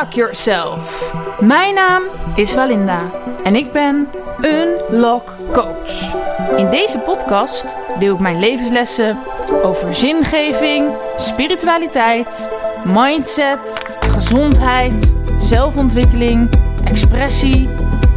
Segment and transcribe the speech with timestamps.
[0.00, 1.12] Unlock Yourself.
[1.40, 2.02] Mijn naam
[2.34, 3.10] is Walinda
[3.44, 4.08] en ik ben
[4.40, 6.14] Unlock Coach.
[6.56, 9.18] In deze podcast deel ik mijn levenslessen
[9.62, 12.50] over zingeving, spiritualiteit,
[12.84, 16.50] mindset, gezondheid, zelfontwikkeling,
[16.84, 17.68] expressie,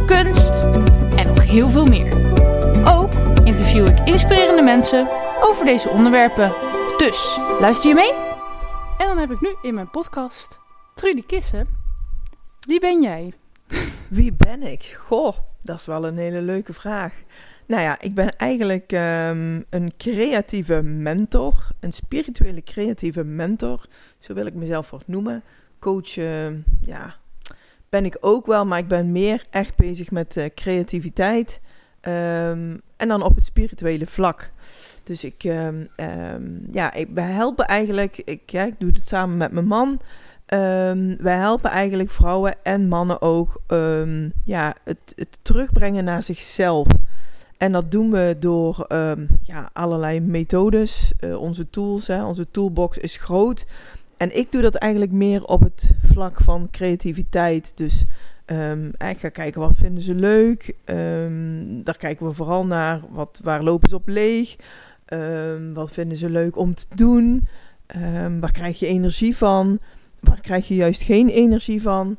[0.06, 0.52] kunst
[1.16, 2.12] en nog heel veel meer.
[2.86, 3.12] Ook
[3.44, 5.08] interview ik inspirerende mensen
[5.42, 6.52] over deze onderwerpen.
[6.96, 8.12] Dus luister je mee?
[8.98, 10.62] En dan heb ik nu in mijn podcast
[11.04, 11.66] Trudy Kissen.
[12.60, 13.32] Wie ben jij?
[14.08, 14.96] Wie ben ik?
[14.98, 17.12] Goh, dat is wel een hele leuke vraag.
[17.66, 23.86] Nou ja, ik ben eigenlijk ehm, een creatieve mentor, een spirituele creatieve mentor,
[24.18, 25.42] zo wil ik mezelf wat noemen.
[25.78, 27.16] Coach, ehm, ja,
[27.88, 31.60] ben ik ook wel, maar ik ben meer echt bezig met uh, creativiteit
[32.00, 34.50] ehm, en dan op het spirituele vlak.
[35.02, 35.42] Dus ik,
[36.72, 40.00] ja, ik, we helpen eigenlijk, ik, ja, ik doe het samen met mijn man.
[40.48, 46.86] Um, wij helpen eigenlijk vrouwen en mannen ook um, ja, het, het, terugbrengen naar zichzelf.
[47.56, 52.06] En dat doen we door um, ja, allerlei methodes, uh, onze tools.
[52.06, 52.24] Hè.
[52.24, 53.66] Onze toolbox is groot.
[54.16, 57.72] En ik doe dat eigenlijk meer op het vlak van creativiteit.
[57.74, 58.04] Dus
[58.96, 60.76] ik ga kijken wat vinden ze leuk.
[61.84, 64.56] daar kijken we vooral naar wat, waar lopen ze op leeg.
[65.74, 67.48] wat vinden ze leuk om te doen.
[68.40, 69.80] waar krijg je energie van?
[70.24, 72.16] Waar krijg je juist geen energie van?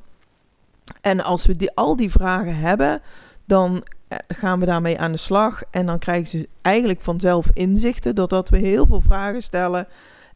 [1.01, 3.01] En als we die, al die vragen hebben,
[3.45, 5.63] dan eh, gaan we daarmee aan de slag.
[5.71, 9.87] En dan krijgen ze eigenlijk vanzelf inzichten, doordat we heel veel vragen stellen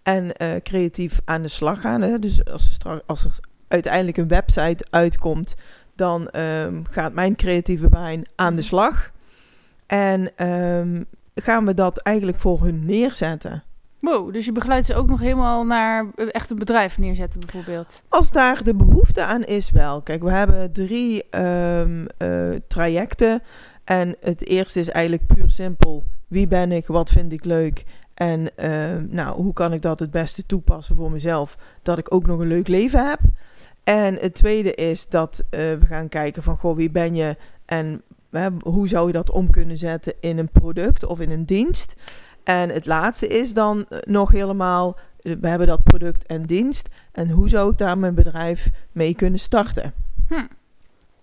[0.03, 2.01] en uh, creatief aan de slag gaan.
[2.01, 2.19] Hè.
[2.19, 5.55] Dus als er, als er uiteindelijk een website uitkomt,
[5.95, 9.11] dan um, gaat mijn creatieve brein aan de slag.
[9.87, 13.63] En um, gaan we dat eigenlijk voor hun neerzetten.
[13.99, 18.01] Wow, dus je begeleidt ze ook nog helemaal naar echt een bedrijf neerzetten bijvoorbeeld?
[18.07, 20.01] Als daar de behoefte aan is wel.
[20.01, 23.41] Kijk, we hebben drie um, uh, trajecten.
[23.83, 26.03] En het eerste is eigenlijk puur simpel.
[26.27, 26.87] Wie ben ik?
[26.87, 27.83] Wat vind ik leuk?
[28.13, 31.57] En uh, nou, hoe kan ik dat het beste toepassen voor mezelf?
[31.81, 33.19] Dat ik ook nog een leuk leven heb.
[33.83, 37.35] En het tweede is dat uh, we gaan kijken van, goh, wie ben je?
[37.65, 38.01] En
[38.63, 41.95] hoe zou je dat om kunnen zetten in een product of in een dienst?
[42.43, 46.89] En het laatste is dan eh, nog helemaal, eh, we hebben dat product en dienst.
[47.11, 49.93] En hoe zou ik daar mijn bedrijf mee kunnen starten?
[50.27, 50.45] Hm.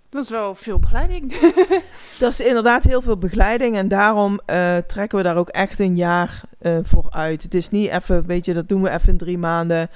[0.08, 1.32] Dat is wel veel begeleiding.
[2.20, 3.76] dat is inderdaad heel veel begeleiding.
[3.76, 7.42] En daarom uh, trekken we daar ook echt een jaar uh, voor uit.
[7.42, 9.88] Het is niet even, weet je, dat doen we even in drie maanden.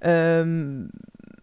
[0.00, 0.90] Um,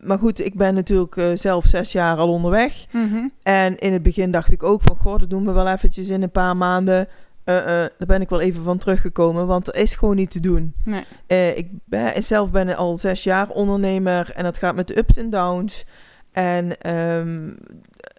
[0.03, 2.85] maar goed, ik ben natuurlijk uh, zelf zes jaar al onderweg.
[2.91, 3.31] Mm -hmm.
[3.41, 6.23] En in het begin dacht ik ook van, goh, dat doen we wel eventjes in
[6.23, 7.07] een paar maanden.
[7.45, 10.39] Uh, uh, daar ben ik wel even van teruggekomen, want het is gewoon niet te
[10.39, 10.73] doen.
[10.85, 11.03] Nee.
[11.27, 15.17] Uh, ik ben, zelf ben al zes jaar ondernemer en dat gaat met de ups
[15.17, 15.85] en downs.
[16.31, 17.57] En um,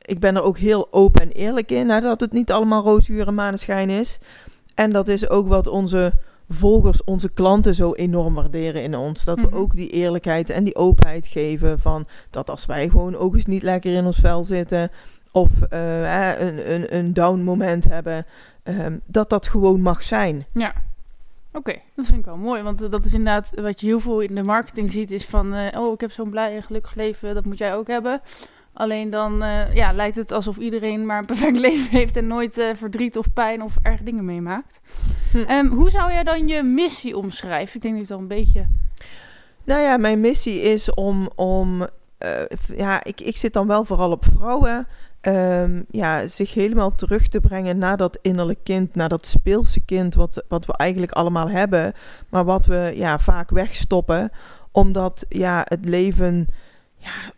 [0.02, 3.26] ik ben er ook heel open en eerlijk in, hè, dat het niet allemaal roosgeur
[3.26, 4.18] en maneschijn is.
[4.74, 6.12] En dat is ook wat onze
[6.48, 9.24] volgers, onze klanten zo enorm waarderen in ons.
[9.24, 9.58] Dat we mm-hmm.
[9.58, 13.62] ook die eerlijkheid en die openheid geven van dat als wij gewoon ook eens niet
[13.62, 14.90] lekker in ons vel zitten
[15.34, 18.26] of een, een, een down moment hebben,
[18.64, 20.46] um, dat dat gewoon mag zijn.
[20.52, 20.72] Ja.
[21.52, 22.62] Oké, dat vind ik wel mooi.
[22.62, 25.66] Want dat is inderdaad wat je heel veel in de marketing ziet, is van uh,
[25.76, 28.20] oh, ik heb zo'n blij en gelukkig leven, dat moet jij ook hebben.
[28.72, 32.58] Alleen dan uh, ja, lijkt het alsof iedereen maar een perfect leven heeft en nooit
[32.58, 34.80] uh, verdriet of pijn of erg dingen meemaakt.
[35.30, 35.50] Hm.
[35.50, 37.76] Um, hoe zou jij dan je missie omschrijven?
[37.76, 38.66] Ik denk dat het al een beetje.
[39.64, 41.86] Nou ja, mijn missie is om, om
[42.76, 44.86] ja, ik, ik zit dan wel vooral op vrouwen
[45.26, 50.14] um, ja, zich helemaal terug te brengen naar dat innerlijk kind, naar dat speelse kind,
[50.14, 51.92] wat, wat we eigenlijk allemaal hebben,
[52.28, 54.30] maar wat we ja, vaak wegstoppen,
[54.72, 56.46] omdat ja, het leven,
[56.96, 57.32] ja,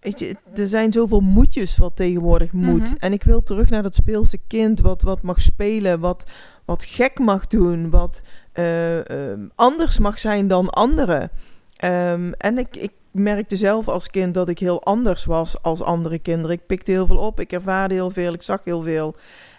[0.00, 2.90] weet je, er zijn zoveel moedjes wat tegenwoordig moet.
[2.90, 2.96] Mhm.
[2.98, 6.30] En ik wil terug naar dat speelse kind, wat, wat mag spelen, wat,
[6.64, 8.22] wat gek mag doen, wat
[8.54, 9.02] uh, uh,
[9.54, 11.30] anders mag zijn dan anderen.
[11.84, 16.18] Um, en ik, ik merkte zelf als kind dat ik heel anders was als andere
[16.18, 16.56] kinderen.
[16.56, 19.16] Ik pikte heel veel op, ik ervaarde heel veel, ik zag heel veel.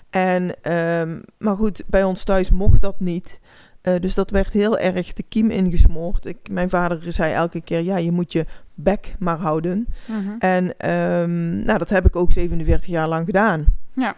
[0.10, 3.40] En, um, maar goed, bij ons thuis mocht dat niet.
[3.84, 6.26] Uh, dus dat werd heel erg de kiem ingesmoord.
[6.26, 9.88] Ik, mijn vader zei elke keer: ja, je moet je bek maar houden.
[10.06, 10.36] -huh.
[10.40, 13.66] En um, nou, dat heb ik ook 47 jaar lang gedaan.
[13.94, 14.16] Ja.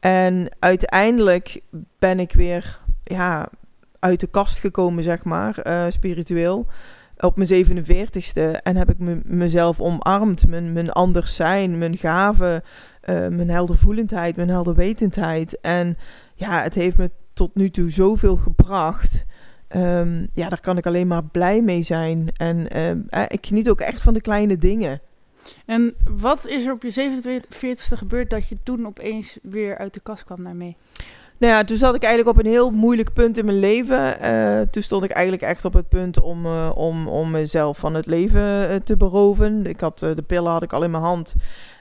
[0.00, 1.60] En uiteindelijk
[1.98, 3.48] ben ik weer ja,
[3.98, 6.66] uit de kast gekomen, zeg maar, uh, spiritueel
[7.22, 10.46] op mijn 47ste en heb ik me, mezelf omarmd.
[10.46, 12.62] Mijn, mijn anders zijn, mijn gaven,
[13.10, 15.60] uh, mijn heldervoelendheid, mijn helderwetendheid.
[15.60, 15.96] En
[16.34, 19.24] ja, het heeft me tot nu toe zoveel gebracht.
[19.76, 22.28] Um, ja, daar kan ik alleen maar blij mee zijn.
[22.36, 25.00] En uh, ik geniet ook echt van de kleine dingen.
[25.66, 30.00] En wat is er op je 47ste gebeurd dat je toen opeens weer uit de
[30.00, 30.76] kast kwam daarmee?
[31.42, 34.16] Nou ja, toen zat ik eigenlijk op een heel moeilijk punt in mijn leven.
[34.22, 37.94] Uh, toen stond ik eigenlijk echt op het punt om, uh, om, om mezelf van
[37.94, 39.66] het leven uh, te beroven.
[39.66, 41.34] Ik had, de pillen had ik al in mijn hand.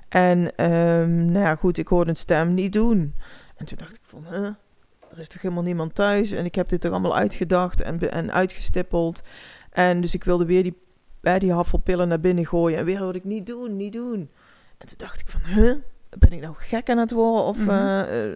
[0.10, 0.38] En
[0.72, 3.16] um, nou ja, goed, ik hoorde een stem niet doen.
[3.56, 4.46] En toen dacht ik van, huh?
[5.12, 6.32] er is toch helemaal niemand thuis?
[6.32, 9.22] En ik heb dit toch allemaal uitgedacht en, en uitgestippeld.
[9.72, 10.78] En dus ik wilde weer die,
[11.38, 12.78] die haffelpillen naar binnen gooien.
[12.78, 14.30] En weer hoorde ik niet doen, niet doen.
[14.78, 15.76] En toen dacht ik van, huh?
[16.18, 17.44] Ben ik nou gek aan het worden?
[17.44, 17.58] Of...
[17.58, 18.36] Mm -hmm.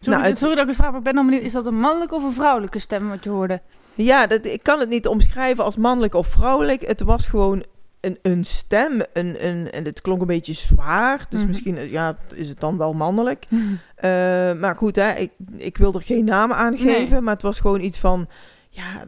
[0.00, 0.38] Sorry, nou, het...
[0.38, 1.44] sorry dat ik het vraag, maar ik ben dan benieuwd.
[1.44, 3.60] Is dat een mannelijke of een vrouwelijke stem wat je hoorde?
[3.94, 6.86] Ja, dat, ik kan het niet omschrijven als mannelijk of vrouwelijk.
[6.86, 7.64] Het was gewoon
[8.00, 9.02] een, een stem.
[9.12, 11.18] Een, een, en het klonk een beetje zwaar.
[11.18, 11.46] Dus mm -hmm.
[11.46, 13.46] misschien ja, is het dan wel mannelijk.
[13.48, 13.78] Mm -hmm.
[13.96, 17.10] uh, maar goed, hè, ik, ik wil er geen namen aan geven.
[17.10, 17.20] Nee.
[17.20, 18.28] Maar het was gewoon iets van...
[18.68, 19.04] Ja,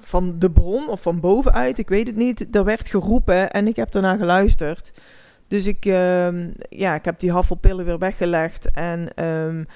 [0.00, 1.78] van de bron of van bovenuit.
[1.78, 2.56] Ik weet het niet.
[2.56, 4.92] Er werd geroepen en ik heb daarna geluisterd.
[5.48, 6.28] Dus ik, uh,
[6.68, 8.70] ja, ik heb die haffelpillen weer weggelegd.
[8.70, 9.66] En um,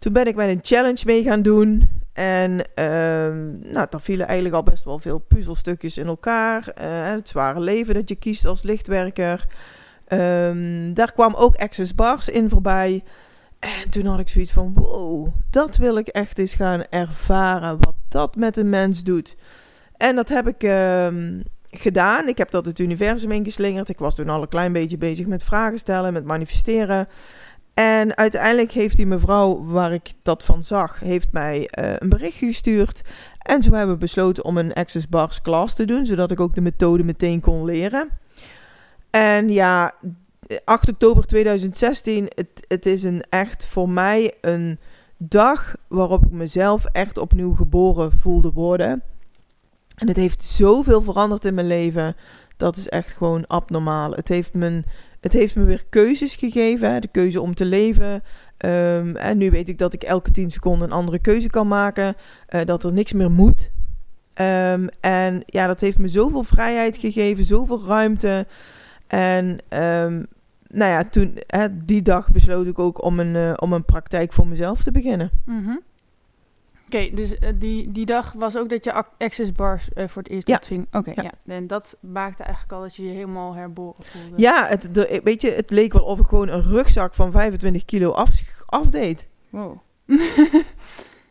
[0.00, 1.88] toen ben ik met een challenge mee gaan doen.
[2.12, 2.62] En uh,
[3.72, 6.72] nou, daar vielen eigenlijk al best wel veel puzzelstukjes in elkaar.
[6.78, 9.46] Uh, het zware leven dat je kiest als lichtwerker.
[10.08, 13.04] Um, daar kwam ook Access Bars in voorbij.
[13.58, 17.78] En toen had ik zoiets van: wow, dat wil ik echt eens gaan ervaren.
[17.80, 19.36] Wat dat met een mens doet.
[19.96, 21.08] En dat heb ik uh,
[21.70, 22.28] gedaan.
[22.28, 23.88] Ik heb dat het universum ingeslingerd.
[23.88, 27.08] Ik was toen al een klein beetje bezig met vragen stellen, met manifesteren.
[27.80, 32.46] En uiteindelijk heeft die mevrouw waar ik dat van zag, heeft mij uh, een berichtje
[32.46, 33.02] gestuurd.
[33.38, 36.54] En zo hebben we besloten om een Access Bars class te doen, zodat ik ook
[36.54, 38.10] de methode meteen kon leren.
[39.10, 39.92] En ja,
[40.64, 44.78] 8 oktober 2016, het, het is een echt voor mij een
[45.16, 49.02] dag waarop ik mezelf echt opnieuw geboren voelde worden.
[49.94, 52.16] En het heeft zoveel veranderd in mijn leven.
[52.56, 54.10] Dat is echt gewoon abnormaal.
[54.10, 54.82] Het heeft me,
[55.20, 57.00] het heeft me weer keuzes gegeven.
[57.00, 58.22] De keuze om te leven.
[58.64, 62.14] Um, en nu weet ik dat ik elke 10 seconden een andere keuze kan maken.
[62.50, 63.70] Uh, dat er niks meer moet.
[64.34, 67.44] Um, en ja, dat heeft me zoveel vrijheid gegeven.
[67.44, 68.46] Zoveel ruimte.
[69.06, 70.26] En um,
[70.68, 74.32] nou ja, toen, hè, die dag besloot ik ook om een, uh, om een praktijk
[74.32, 75.30] voor mezelf te beginnen.
[75.44, 75.80] Mm.
[76.94, 80.22] Oké, okay, dus uh, die, die dag was ook dat je access bars uh, voor
[80.22, 80.54] het eerst ja.
[80.54, 80.86] ontving.
[80.86, 81.30] Oké, okay, ja.
[81.44, 81.54] ja.
[81.54, 84.42] En dat maakte eigenlijk al dat je je helemaal herboren voelde.
[84.42, 87.84] Ja, het, de, weet je, het leek wel of ik gewoon een rugzak van 25
[87.84, 88.30] kilo af,
[88.66, 89.28] afdeed.
[89.50, 89.78] Wow.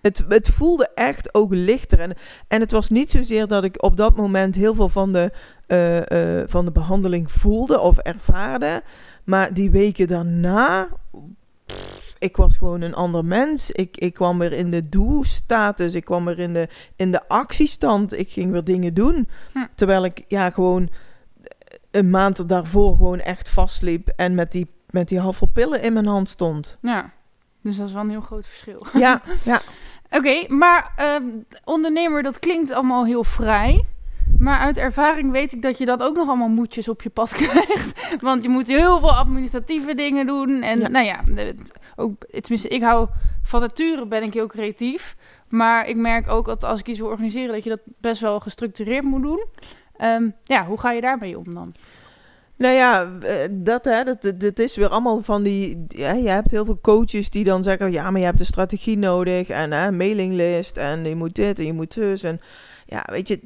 [0.01, 1.99] het, het voelde echt ook lichter.
[1.99, 2.15] En,
[2.47, 5.31] en het was niet zozeer dat ik op dat moment heel veel van de,
[5.67, 8.83] uh, van de behandeling voelde of ervaarde.
[9.23, 10.89] Maar die weken daarna
[12.19, 13.71] ik was gewoon een ander mens.
[13.71, 15.93] Ik, ik kwam weer in de doe-status.
[15.93, 18.19] Ik kwam weer in de, in de actiestand.
[18.19, 19.27] Ik ging weer dingen doen.
[19.53, 19.65] Hm.
[19.75, 20.89] Terwijl ik ja, gewoon
[21.91, 24.07] een maand daarvoor gewoon echt vastliep.
[24.15, 26.77] En met die, met die halve pillen in mijn hand stond.
[26.81, 27.11] Ja,
[27.61, 28.85] dus dat is wel een heel groot verschil.
[28.93, 29.61] Ja, ja.
[30.11, 31.33] Oké, okay, maar uh,
[31.63, 33.85] ondernemer, dat klinkt allemaal heel vrij.
[34.37, 37.29] Maar uit ervaring weet ik dat je dat ook nog allemaal moedjes op je pad
[37.41, 38.17] krijgt.
[38.21, 40.61] Want je moet heel veel administratieve dingen doen.
[40.61, 40.87] En ja.
[40.87, 41.23] nou ja,
[41.95, 43.07] ook, tenminste, ik hou
[43.41, 45.15] van nature ben ik heel creatief.
[45.47, 48.39] Maar ik merk ook dat als ik iets wil organiseren, dat je dat best wel
[48.39, 49.45] gestructureerd moet doen.
[50.01, 51.73] Um, ja, hoe ga je daarmee om dan?
[52.59, 53.09] Nou ja,
[53.51, 55.85] dat, hè, dat, dat is weer allemaal van die.
[55.87, 58.97] Ja, je hebt heel veel coaches die dan zeggen: ja, maar je hebt een strategie
[58.97, 62.23] nodig en een mailinglist en je moet dit en je moet dus.
[62.23, 62.39] En
[62.85, 63.39] ja, weet je,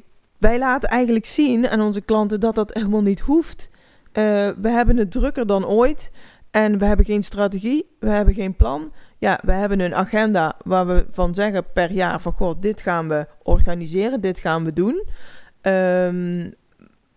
[0.44, 3.68] wij laten eigenlijk zien aan onze klanten dat dat helemaal niet hoeft.
[3.72, 4.22] Uh,
[4.60, 6.12] we hebben het drukker dan ooit
[6.50, 8.92] en we hebben geen strategie, we hebben geen plan.
[9.18, 13.08] Ja, we hebben een agenda waar we van zeggen per jaar van god, dit gaan
[13.08, 15.06] we organiseren, dit gaan we doen.
[15.62, 16.54] Um,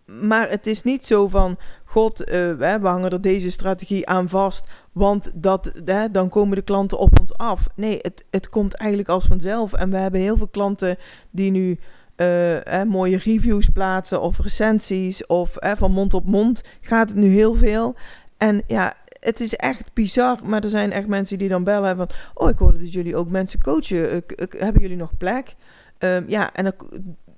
[0.05, 1.55] maar het is niet zo van,
[1.86, 5.72] god, uh, we hangen er deze strategie aan vast, want dat,
[6.12, 7.67] dan komen de klanten op ons af.
[7.75, 9.74] Nee, het, het komt eigenlijk als vanzelf.
[9.74, 10.98] En we hebben heel veel klanten
[11.31, 11.79] die nu
[12.17, 17.27] eh, mooie reviews plaatsen of recensies of eh, van mond op mond gaat het nu
[17.27, 17.95] heel veel.
[18.38, 22.09] En ja, het is echt bizar, maar er zijn echt mensen die dan bellen van,
[22.33, 24.15] oh, ik hoorde dat jullie ook mensen coachen.
[24.15, 25.55] Ik, ik, hebben jullie nog plek?
[26.00, 26.75] Um, ja, en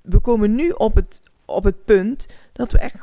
[0.02, 2.96] we komen nu op het, op het punt dat we echt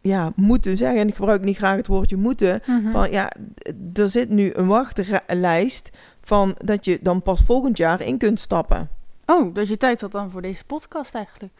[0.00, 2.90] ja, moeten zeggen, en ik gebruik niet graag het woordje moeten, mm -hmm.
[2.90, 3.32] van ja,
[3.92, 8.88] er zit nu een wachtlijst van dat je dan pas volgend jaar in kunt stappen.
[9.30, 11.52] Oh, dus je tijd had dan voor deze podcast eigenlijk.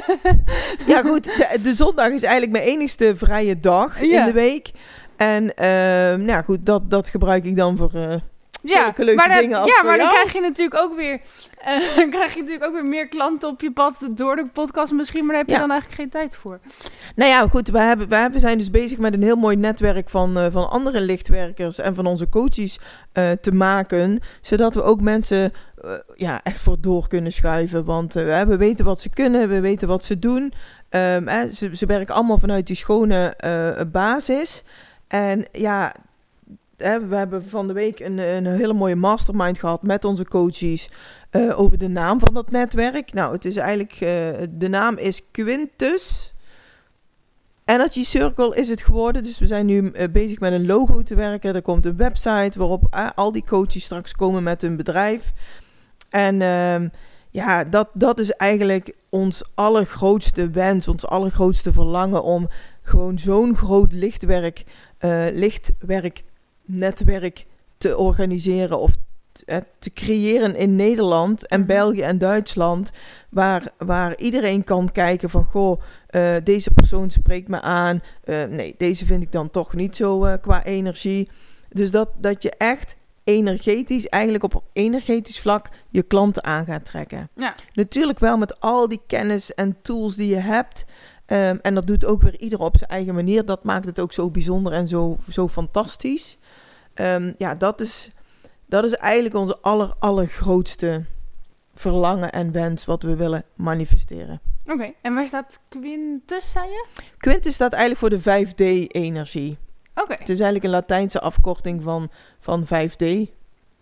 [0.92, 1.24] ja, goed.
[1.24, 4.18] De, de, zondag is eigenlijk mijn enigste vrije dag ja.
[4.18, 4.70] in de week.
[5.16, 8.14] En uh, nou goed, dat, dat gebruik ik dan voor, uh,
[8.62, 10.14] Ja, leuke maar, dingen als ja, maar dan jou.
[10.18, 11.12] krijg je natuurlijk ook weer,
[11.58, 14.92] eh, dan krijg je natuurlijk ook weer meer klanten op je pad door de podcast
[14.92, 15.60] misschien, maar daar heb je Ja.
[15.60, 16.60] dan eigenlijk geen tijd voor.
[17.16, 20.08] Nou ja, goed, we, hebben, we hebben- zijn dus bezig met een heel mooi netwerk
[20.08, 22.78] van, eh, van andere lichtwerkers en van onze coaches
[23.12, 24.20] eh, te maken.
[24.40, 25.52] Zodat we ook mensen
[26.14, 27.84] ja, echt voor door kunnen schuiven.
[27.84, 30.52] Want we weten wat ze kunnen, we weten wat ze doen.
[30.88, 33.34] Ehm, hè, ze, ze werken allemaal vanuit die schone
[33.92, 34.62] basis.
[35.08, 35.94] En ja,
[36.80, 40.88] we hebben van de week een, een hele mooie mastermind gehad met onze coaches.
[41.30, 43.12] eh, over de naam van dat netwerk.
[43.12, 46.32] Nou, het is eigenlijk, eh, de naam is Quintus.
[47.64, 49.22] Energy Circle is het geworden.
[49.22, 51.54] Dus we zijn nu eh, bezig met een logo te werken.
[51.54, 55.32] Er komt een website waarop al die coaches straks komen met hun bedrijf.
[56.08, 56.88] En ehm,
[57.30, 62.48] ja, dat, dat is eigenlijk ons allergrootste wens, ons allergrootste verlangen om
[62.82, 64.64] gewoon zo'n groot lichtwerk,
[64.98, 65.26] eh
[66.70, 67.46] lichtwerknetwerk
[67.78, 68.96] te organiseren of
[69.44, 71.68] eh, te creëren in Nederland en Mhm.
[71.68, 72.90] België en Duitsland,
[73.30, 78.74] waar, waar iedereen kan kijken van, goh, eh, deze persoon spreekt me aan, Eh, nee,
[78.78, 81.28] deze vind ik dan toch niet zo qua energie.
[81.68, 87.28] Dus dat, dat je echt energetisch, eigenlijk op energetisch vlak, je klanten aan gaat trekken.
[87.36, 87.54] Ja.
[87.72, 90.84] Natuurlijk wel met al die kennis en tools die je hebt.
[91.30, 93.44] Ehm, en dat doet ook weer ieder op zijn eigen manier.
[93.44, 96.38] Dat maakt het ook zo bijzonder en zo, zo fantastisch.
[96.94, 98.10] Ehm, ja, dat is,
[98.66, 101.04] dat is eigenlijk onze aller, allergrootste
[101.74, 104.40] verlangen en wens wat we willen manifesteren.
[104.66, 106.86] Oké, en waar staat Quintus, zei je?
[107.18, 109.58] Quintus staat eigenlijk voor de 5D-energie.
[109.94, 112.10] Oké, Het is eigenlijk een Latijnse afkorting van,
[112.40, 113.04] van 5D.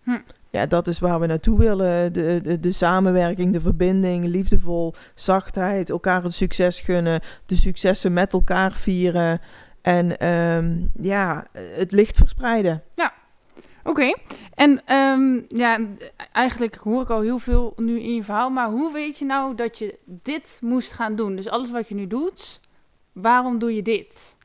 [0.03, 0.17] Hm.
[0.49, 2.13] Ja, dat is waar we naartoe willen.
[2.13, 8.33] De, de, de samenwerking, de verbinding, liefdevol, zachtheid, elkaar het succes gunnen, de successen met
[8.33, 9.39] elkaar vieren
[9.81, 12.83] en ehm, ja, het licht verspreiden.
[13.83, 14.13] Oké,
[14.53, 15.77] en ehm, ja,
[16.31, 19.55] eigenlijk hoor ik al heel veel nu in je verhaal, maar hoe weet je nou
[19.55, 21.35] dat je dit moest gaan doen?
[21.35, 22.59] Dus alles wat je nu doet,
[23.13, 24.37] waarom doe je dit?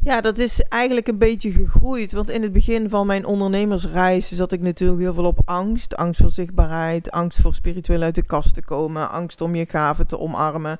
[0.00, 2.12] Ja, dat is eigenlijk een beetje gegroeid.
[2.12, 5.96] Want in het begin van mijn ondernemersreis zat ik natuurlijk heel veel op angst.
[5.96, 10.06] Angst voor zichtbaarheid, angst voor spiritueel uit de kast te komen, angst om je gaven
[10.06, 10.78] te omarmen.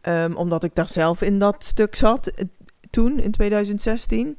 [0.00, 2.44] Ehm, omdat ik daar zelf in dat stuk zat eh,
[2.90, 4.38] toen, in 2016.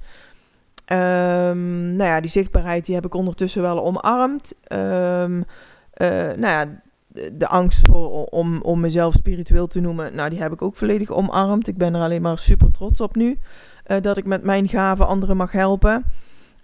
[0.85, 4.53] Ehm, nou ja, die zichtbaarheid die heb ik ondertussen wel omarmd.
[4.63, 5.41] Ehm,
[5.93, 10.41] eh, nou ja, de, de angst voor, om, om mezelf spiritueel te noemen, nou die
[10.41, 11.67] heb ik ook volledig omarmd.
[11.67, 13.39] Ik ben er alleen maar super trots op nu.
[13.89, 16.05] Eh, dat ik met mijn gaven anderen mag helpen.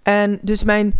[0.02, 0.98] En dus mijn,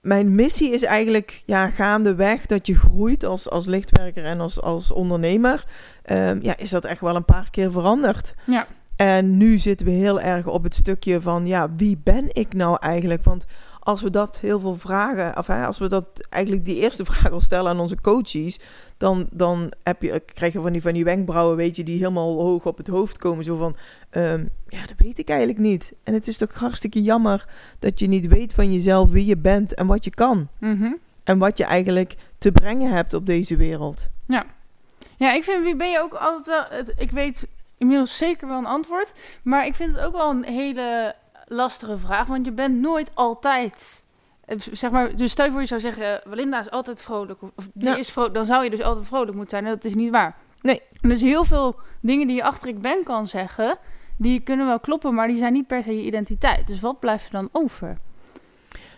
[0.00, 4.90] mijn missie is eigenlijk ja, gaandeweg dat je groeit als, als lichtwerker en als, als
[4.90, 5.64] ondernemer.
[6.02, 8.34] Ehm, ja, is dat echt wel een paar keer veranderd.
[8.44, 8.66] Ja.
[8.96, 12.76] En nu zitten we heel erg op het stukje van, ja, wie ben ik nou
[12.80, 13.24] eigenlijk?
[13.24, 13.44] Want
[13.80, 17.32] als we dat heel veel vragen, of hè, als we dat eigenlijk die eerste vraag
[17.32, 18.60] al stellen aan onze coaches,
[18.96, 22.40] dan, dan heb je, krijg je van die, van die wenkbrauwen, weet je, die helemaal
[22.40, 23.44] hoog op het hoofd komen.
[23.44, 23.76] Zo van,
[24.10, 25.94] ehm, ja, dat weet ik eigenlijk niet.
[26.02, 27.48] En het is toch hartstikke jammer
[27.78, 30.48] dat je niet weet van jezelf wie je bent en wat je kan.
[30.58, 30.92] Mhm.
[31.24, 34.08] En wat je eigenlijk te brengen hebt op deze wereld.
[35.16, 37.48] Ja, ik vind, wie ben je ook altijd wel, het, ik weet
[37.78, 41.14] inmiddels zeker wel een antwoord, maar ik vind het ook wel een hele
[41.46, 44.03] lastige vraag, want je bent nooit altijd,
[44.72, 47.88] zeg maar, dus stel je voor je zou zeggen, Walinda is altijd vrolijk, of die
[47.88, 47.96] Ja.
[47.96, 50.36] is vrolijk, dan zou je dus altijd vrolijk moeten zijn en dat is niet waar.
[50.60, 50.80] Nee.
[51.00, 53.76] Dus heel veel dingen die je achter ik ben kan zeggen,
[54.18, 56.66] die kunnen wel kloppen, maar die zijn niet per se je identiteit.
[56.66, 57.96] Dus wat blijft er dan over?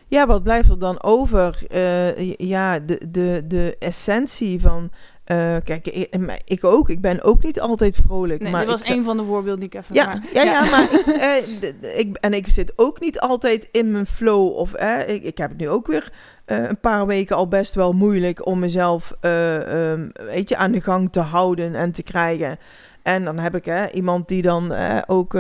[0.08, 1.66] Ja, wat blijft er dan over?
[1.68, 4.90] Eh, ja, de, de, de essentie van.
[5.26, 6.14] Eh, kijk, ik,
[6.44, 6.88] ik ook.
[6.88, 8.42] Ik ben ook niet altijd vrolijk.
[8.42, 9.94] Nee, maar dit was een van de voorbeelden die ik even...
[9.94, 11.06] Ja, maar- ja, ja, maar ik,
[11.82, 14.56] eh, ik, en ik zit ook niet altijd in mijn flow.
[14.56, 16.12] Of eh, ik, ik heb het nu ook weer
[16.44, 20.80] een paar weken al best wel moeilijk om mezelf eh, ehm, weet je, aan de
[20.80, 22.56] gang te houden en te krijgen.
[23.02, 24.72] En dan heb ik hè, iemand die dan
[25.06, 25.34] ook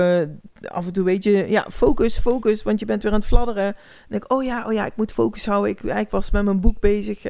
[0.64, 3.64] af en toe weet je, ja, focus, focus, want je bent weer aan het fladderen.
[3.64, 3.74] En
[4.08, 5.70] denk ik, oh ja, oh ja, ik moet focus houden.
[5.70, 7.22] Ik, ik was met mijn boek bezig.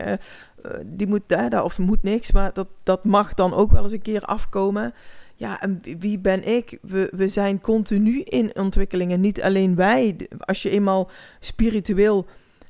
[0.84, 3.92] Die moet, eh, daar of moet niks, maar dat, dat mag dan ook wel eens
[3.92, 4.94] een keer afkomen.
[5.34, 6.78] Ja, en wie- wie ben ik?
[6.82, 9.20] We, we zijn continu in ontwikkelingen.
[9.20, 10.16] Niet alleen wij.
[10.38, 12.26] Als je eenmaal spiritueel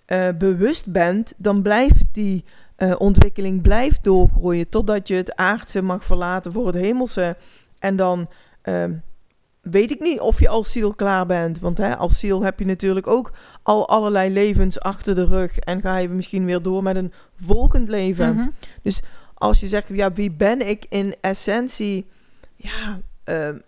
[0.06, 2.44] eh, bewust bent, dan blijft die
[2.76, 4.68] eh, ontwikkeling blijft doorgroeien.
[4.68, 7.36] Totdat je het aardse mag verlaten voor het hemelse.
[7.78, 8.28] En dan
[8.62, 8.92] ehm,
[9.70, 11.58] weet ik niet of je als ziel klaar bent.
[11.58, 13.32] Want hè, als ziel heb je natuurlijk ook
[13.62, 15.58] al allerlei levens achter de rug.
[15.58, 17.12] En ga je misschien weer door met een
[17.46, 18.49] volgend leven Mhm.
[19.35, 22.06] als je zegt, ja, wie ben ik in essentie?
[22.56, 23.58] Ja, ehm,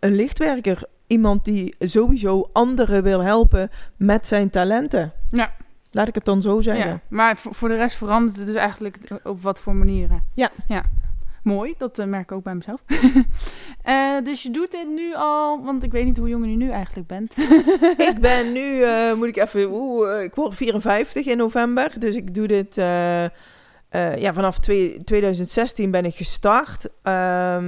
[0.00, 0.82] een lichtwerker.
[1.06, 5.12] Iemand die sowieso anderen wil helpen met zijn talenten.
[5.30, 5.52] Ja.
[5.90, 6.90] Laat ik het dan zo zeggen.
[6.90, 10.24] Ja, maar voor, voor de rest verandert het dus eigenlijk op wat voor manieren.
[10.34, 10.50] Ja.
[10.68, 10.84] ja.
[11.42, 12.82] Mooi, dat eh, merk ik ook bij mezelf.
[13.84, 16.70] Eh, dus je doet dit nu al, want ik weet niet hoe jong je nu
[16.70, 17.36] eigenlijk bent.
[18.10, 21.92] ik ben nu, eh, moet ik even, oeh, ik word 54 in november.
[21.98, 22.74] Dus ik doe dit,
[24.16, 26.88] ja, vanaf 2016 ben ik gestart.
[27.02, 27.62] 30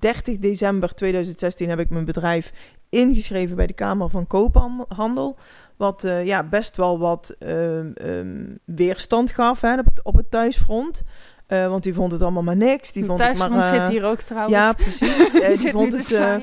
[0.00, 2.52] ehm, december 2016 heb ik mijn bedrijf
[2.88, 5.36] ingeschreven bij de Kamer van Koophandel.
[5.76, 11.02] Wat ja, best wel wat ehm, ehm, weerstand gaf hè, op, het, op het thuisfront.
[11.48, 12.92] Uh, want die vond het allemaal maar niks.
[12.92, 14.54] Die vond het maar, uh, zit hier ook trouwens.
[14.54, 15.18] Ja, precies.
[15.34, 16.42] Uh, die, vond het,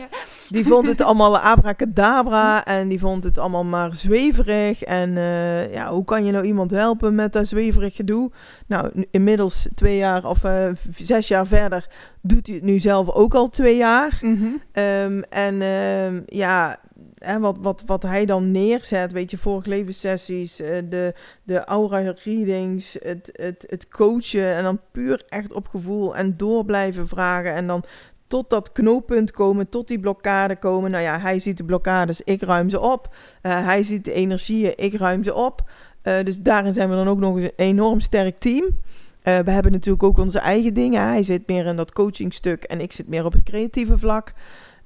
[0.49, 4.83] die vond het allemaal abracadabra en die vond het allemaal maar zweverig.
[4.83, 5.13] En
[5.71, 8.31] ja, hoe kan je nou iemand helpen met dat zweverig gedoe?
[8.67, 10.41] Nou, inmiddels twee jaar of
[10.91, 11.87] zes jaar verder
[12.21, 14.19] doet hij het nu zelf ook al twee jaar.
[14.21, 14.83] Mm -hmm.
[14.83, 16.77] um, en ehm, ja,
[17.39, 21.13] wat, wat, wat hij dan neerzet, weet je, vorige levenssessies, uh, de,
[21.43, 26.65] de aura readings, het, het, het coachen en dan puur echt op gevoel en door
[26.65, 27.83] blijven vragen en dan
[28.27, 30.91] tot dat knooppunt komen, tot die blokkade komen.
[30.91, 33.15] Nou ja, hij ziet de blokkades, ik ruim ze op.
[33.41, 35.69] Uh, hij ziet de energieën, ik ruim ze op.
[36.03, 38.65] Uh, dus daarin zijn we dan ook nog eens een enorm sterk team.
[39.23, 41.01] We hebben natuurlijk ook onze eigen dingen.
[41.01, 44.33] Hij zit meer in dat coachingstuk en ik zit meer op het creatieve vlak.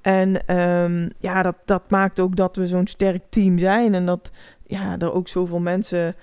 [0.05, 3.93] En um, ja, dat, dat maakt ook dat we zo'n sterk team zijn.
[3.93, 4.31] En dat
[4.63, 6.15] ja, er ook zoveel mensen,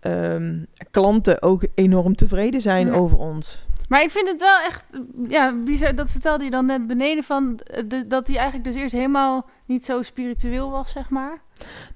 [0.00, 2.92] um, klanten, ook enorm tevreden zijn ja.
[2.92, 3.66] over ons.
[3.88, 4.84] Maar ik vind het wel echt,
[5.28, 7.60] ja, bizar, dat vertelde je dan net beneden van,
[8.06, 11.40] dat hij eigenlijk dus eerst helemaal niet zo spiritueel was, zeg maar.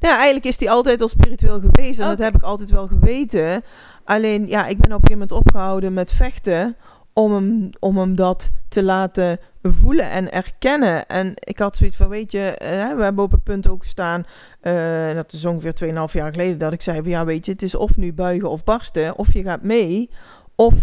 [0.01, 2.17] Nou, eigenlijk is hij altijd al spiritueel geweest en okay.
[2.17, 3.63] dat heb ik altijd wel geweten.
[4.05, 6.77] Alleen, ja, ik ben op een gegeven moment opgehouden met vechten
[7.19, 11.07] om hem, om hem dat te laten voelen en erkennen.
[11.07, 14.25] En ik had zoiets van, weet je, uh, we hebben op het punt ook gestaan,
[14.63, 15.73] uh, dat is ongeveer
[16.09, 18.51] 2,5 jaar geleden, dat ik zei van, ja, weet je, het is of nu buigen
[18.51, 20.11] of barsten, of je gaat mee,
[20.55, 20.75] of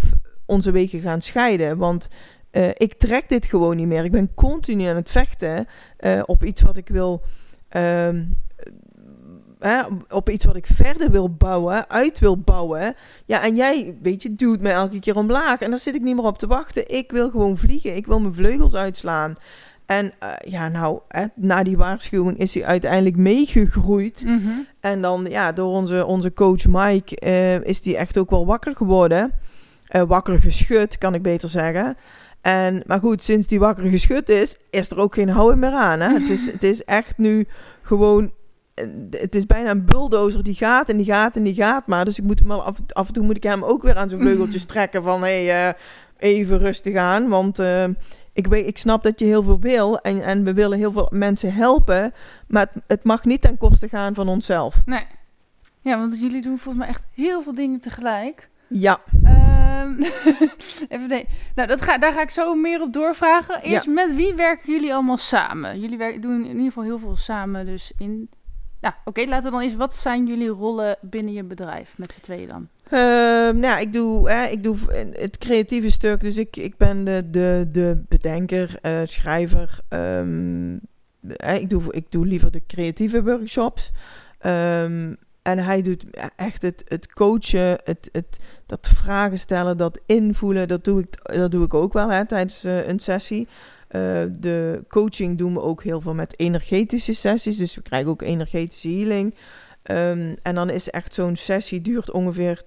[0.46, 1.78] onze wegen gaan scheiden.
[1.78, 2.08] Want
[2.52, 4.04] uh, ik trek dit gewoon niet meer.
[4.04, 5.66] Ik ben continu aan het vechten
[6.26, 7.22] op iets wat ik wil
[7.68, 8.24] ehm,
[9.58, 12.94] hè, op iets wat ik verder wil bouwen, uit wil bouwen.
[13.26, 15.60] Ja, en jij, weet je, duwt me elke keer omlaag.
[15.60, 16.94] En daar zit ik niet meer op te wachten.
[16.94, 17.96] Ik wil gewoon vliegen.
[17.96, 19.34] Ik wil mijn vleugels uitslaan.
[19.86, 24.24] En uh, ja, nou, hè, na die waarschuwing is hij uiteindelijk meegegroeid.
[24.24, 24.66] Mm -hmm.
[24.80, 28.76] En dan, ja, door onze, onze coach Mike uh, is hij echt ook wel wakker
[28.76, 29.32] geworden.
[29.90, 31.96] Uh, wakker geschud, kan ik beter zeggen.
[32.40, 36.00] En, maar goed, sinds die wakker geschud is, is er ook geen houden meer aan.
[36.00, 36.12] Hè?
[36.12, 37.46] het, is, het is echt nu
[37.82, 38.32] gewoon
[39.10, 42.04] het is bijna een bulldozer die gaat en die gaat en die gaat maar.
[42.04, 44.08] Dus ik moet hem al af, af en toe moet ik hem ook weer aan
[44.08, 45.74] zijn vleugeltjes trekken van hey, uh,
[46.16, 47.28] even rustig aan.
[47.28, 47.84] Want uh,
[48.32, 51.08] ik, weet, ik snap dat je heel veel wil en, en we willen heel veel
[51.10, 52.12] mensen helpen.
[52.48, 54.82] Maar het, het mag niet ten koste gaan van onszelf.
[54.84, 55.06] Nee.
[55.80, 58.50] Ja, want jullie doen volgens mij echt heel veel dingen tegelijk.
[58.68, 59.00] Ja.
[59.82, 59.98] Um,
[60.88, 61.26] even nee.
[61.54, 63.62] Nou, dat ga, daar ga ik zo meer op doorvragen.
[63.62, 63.92] Eerst, ja.
[63.92, 65.80] met wie werken jullie allemaal samen?
[65.80, 68.28] Jullie werken, doen in ieder geval heel veel samen dus in
[68.80, 69.74] ja, oké, laten we dan eens.
[69.74, 72.68] Wat zijn jullie rollen binnen je bedrijf met z'n tweeën dan?
[72.90, 73.00] Uh,
[73.60, 74.76] nou, ik doe, ik doe
[75.12, 76.20] het creatieve stuk.
[76.20, 79.80] Dus ik, ik ben de, de, de bedenker, uh, schrijver.
[79.88, 80.80] Um,
[81.36, 83.90] ik, doe, ik doe liever de creatieve workshops.
[84.46, 86.04] Um, en hij doet
[86.36, 90.68] echt het, het coachen, het, het, dat vragen stellen, dat invoelen.
[90.68, 93.48] Dat doe ik, dat doe ik ook wel hè, tijdens een sessie.
[93.90, 97.56] Uh, de coaching doen we ook heel veel met energetische sessies.
[97.56, 99.34] Dus we krijgen ook energetische healing.
[99.90, 102.62] Um, en dan is echt zo'n sessie duurt ongeveer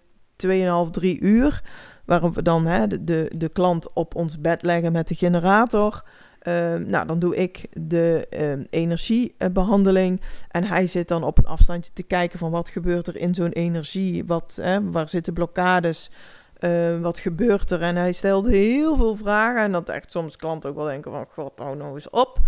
[0.47, 0.49] 2,5,
[0.91, 1.63] 3 uur.
[2.05, 6.03] Waarop we dan de, de, de klant op ons bed leggen met de generator.
[6.43, 10.21] Uh, nou, dan doe ik de uh, energiebehandeling.
[10.47, 13.51] En hij zit dan op een afstandje te kijken van wat gebeurt er in zo'n
[13.51, 14.25] energie.
[14.25, 16.10] Wat, waar zitten blokkades?
[16.59, 17.81] Uh, wat gebeurt er?
[17.81, 19.61] En hij stelt heel veel vragen.
[19.61, 21.25] En dat echt soms klanten ook wel denken van...
[21.33, 22.39] God, hou nou eens op.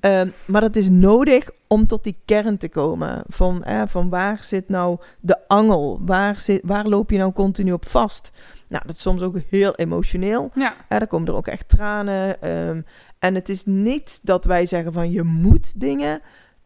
[0.00, 3.22] uh, maar dat is nodig om tot die kern te komen.
[3.28, 6.00] Van, eh, van waar zit nou de angel?
[6.00, 8.30] Waar, zit, waar loop je nou continu op vast?
[8.68, 10.50] Nou, dat is soms ook heel emotioneel.
[10.54, 10.74] Ja.
[10.88, 12.50] dan komen er ook echt tranen.
[12.50, 12.84] Um,
[13.18, 16.20] en het is niet dat wij zeggen van je moet dingen.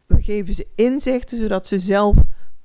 [0.05, 2.15] We geven ze inzichten, zodat ze zelf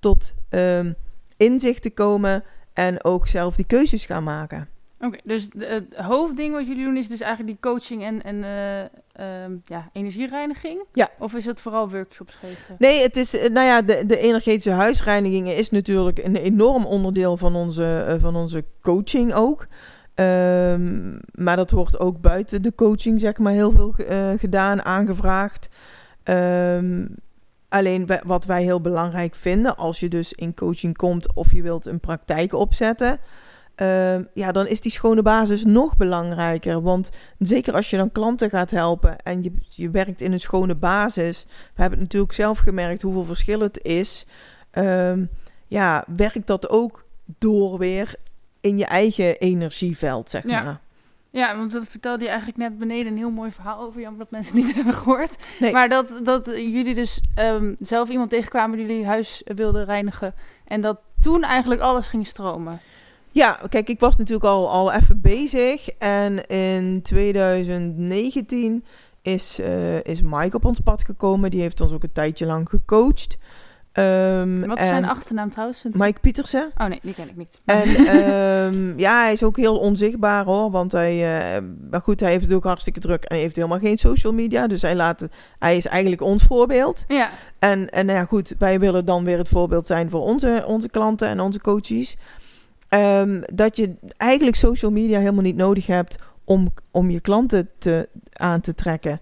[0.01, 0.95] tot um,
[1.37, 2.45] inzichten komen
[2.79, 4.69] en ook zelf die keuzes gaan maken.
[4.97, 8.23] Oké, okay, dus de, het hoofdding wat jullie doen is dus eigenlijk die coaching en,
[8.23, 10.85] en uh, um, ja, energiereiniging?
[10.93, 11.09] Ja.
[11.19, 12.77] Of is het vooral workshops geven?
[12.79, 17.55] Nee, het is, nou ja, de, de energetische huisreinigingen is natuurlijk een enorm onderdeel van
[17.55, 19.67] onze, uh, van onze coaching ook.
[20.15, 25.69] Um, maar dat wordt ook buiten de coaching, zeg maar, heel veel uh, gedaan, aangevraagd.
[26.25, 27.15] Um,
[27.69, 31.87] alleen wat wij heel belangrijk vinden, als je dus in coaching komt of je wilt
[31.87, 33.19] een praktijk opzetten,
[33.75, 36.83] ehm, ja, dan is die schone basis nog belangrijker.
[36.83, 40.75] Want zeker als je dan klanten gaat helpen en je, je werkt in een schone
[40.77, 44.27] basis, we hebben het natuurlijk zelf gemerkt hoeveel verschil het is.
[44.71, 45.25] Ehm,
[45.67, 47.05] ja, werkt dat ook
[47.39, 48.15] door weer
[48.61, 50.63] in je eigen energieveld, zeg Ja.
[50.63, 50.81] maar.
[51.31, 54.01] Ja, want dat vertelde je eigenlijk net beneden een heel mooi verhaal over.
[54.01, 55.47] Jammer dat mensen het niet hebben gehoord.
[55.61, 55.73] Nee.
[55.73, 60.35] Maar dat, dat jullie dus ehm, zelf iemand tegenkwamen die jullie huis wilden reinigen.
[60.65, 62.81] En dat toen eigenlijk alles ging stromen.
[63.31, 65.89] Ja, kijk, ik was natuurlijk al, al even bezig.
[65.89, 68.85] En in 2019
[69.23, 71.51] is, eh, is Mike op ons pad gekomen.
[71.51, 73.39] Die heeft ons ook een tijdje lang gecoacht.
[73.99, 75.85] Ehm, Wat is en zijn achternaam trouwens?
[75.93, 76.71] Mike Pietersen.
[76.77, 77.59] Oh nee, die ken ik niet.
[77.65, 80.71] En ehm, ja, hij is ook heel onzichtbaar hoor.
[80.71, 81.13] Want hij,
[81.57, 83.25] eh, maar goed, hij heeft het ook hartstikke druk.
[83.25, 84.67] En hij heeft helemaal geen social media.
[84.67, 87.05] Dus hij, laat hij is eigenlijk ons voorbeeld.
[87.09, 90.65] ja, En, en nou ja, goed, wij willen dan weer het voorbeeld zijn voor onze,
[90.67, 92.17] onze klanten en onze coaches.
[92.89, 98.09] Ehm, dat je eigenlijk social media helemaal niet nodig hebt om, om je klanten te,
[98.33, 99.21] aan te trekken.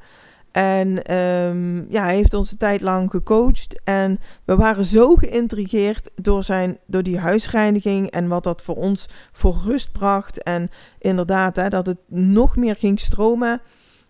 [0.57, 3.81] En ehm, ja, hij heeft ons een tijd lang gecoacht.
[3.85, 9.07] En we waren zo geïntrigeerd door, zijn, door die huisreiniging en wat dat voor ons
[9.33, 10.43] voor rust bracht.
[10.43, 13.61] En inderdaad, hè, dat het nog meer ging stromen.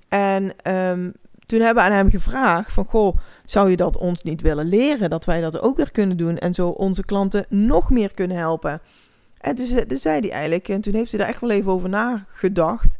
[0.09, 1.11] En ehm,
[1.47, 5.11] toen hebben we aan hem gevraagd van, goh, zou je dat ons niet willen leren?
[5.11, 8.81] Dat wij dat ook weer kunnen doen en zo onze klanten nog meer kunnen helpen.
[9.41, 11.73] En toen, ze- toen zei hij eigenlijk, en toen heeft hij daar echt wel even
[11.73, 12.99] over nagedacht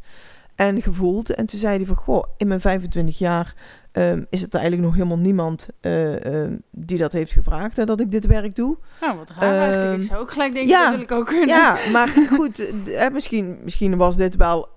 [0.57, 1.33] en gevoeld.
[1.35, 3.53] En toen zei hij van, goh, in mijn 25 jaar
[3.91, 7.99] ehm, is het eigenlijk nog helemaal niemand eh, ehm, die dat heeft gevraagd, hè, dat
[7.99, 8.77] ik dit werk doe.
[9.01, 9.91] nou wat raar eigenlijk.
[9.91, 10.83] Ehm, Ik zou ook gelijk denken, ja.
[10.83, 11.47] dat wil ik ook kunnen.
[11.47, 14.67] Ja, maar goed, eh, misschien, misschien was dit wel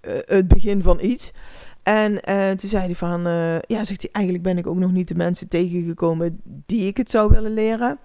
[0.00, 1.32] eh, het begin van iets.
[1.82, 3.20] En eh, toen zei hij van,
[3.66, 7.10] ja, zegt hij, eigenlijk ben ik ook nog niet de mensen tegengekomen die ik het
[7.10, 7.98] zou willen leren.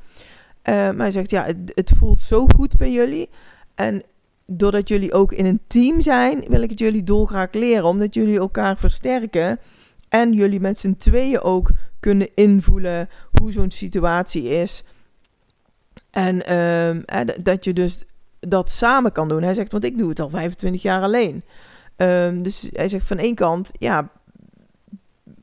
[0.64, 3.30] Maar hij zegt, ja, het, het voelt zo goed bij jullie.
[3.76, 4.04] En
[4.58, 7.86] doordat jullie ook in een team zijn, wil ik het jullie dolgraag leren.
[7.86, 9.60] Omdat jullie elkaar versterken.
[10.10, 13.10] En jullie met z'n tweeën ook kunnen invoelen
[13.40, 14.84] hoe zo'n situatie is.
[16.10, 17.02] En ehm,
[17.44, 18.04] dat je dus
[18.40, 19.44] dat samen kan doen.
[19.44, 21.44] Hij zegt, want ik doe het al 25 jaar alleen.
[21.96, 24.12] Ehm, dus hij zegt van één kant, ja,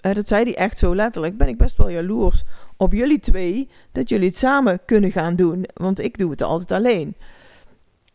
[0.01, 2.43] dat zei hij echt zo letterlijk, ben ik best wel jaloers
[2.77, 5.69] op jullie twee, dat jullie het samen kunnen gaan doen.
[5.75, 7.17] Want ik doe het altijd alleen.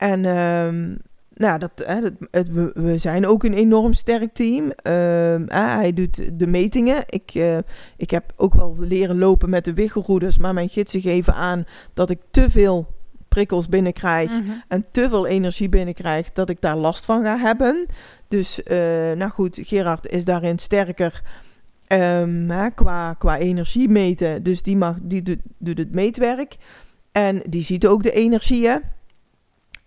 [0.03, 0.95] En ehm,
[1.33, 4.71] nou, dat, hè, dat, het, we, we zijn ook een enorm sterk team.
[4.71, 7.03] Ehm, hij doet de metingen.
[7.07, 7.57] Ik, eh,
[7.97, 12.09] ik heb ook wel leren lopen met de wiggelroeders, maar mijn gidsen geven aan dat
[12.09, 12.87] ik te veel
[13.27, 14.51] prikkels binnenkrijg Mhm.
[14.67, 17.85] en te veel energie binnenkrijg, dat ik daar last van ga hebben.
[18.27, 18.77] Dus, eh,
[19.11, 21.21] nou goed, Gerard is daarin sterker
[21.87, 24.43] ehm, hè, qua, qua energie meten.
[24.43, 26.57] Dus die, mag, die doet, doet het meetwerk.
[27.11, 28.81] En die ziet ook de energieën.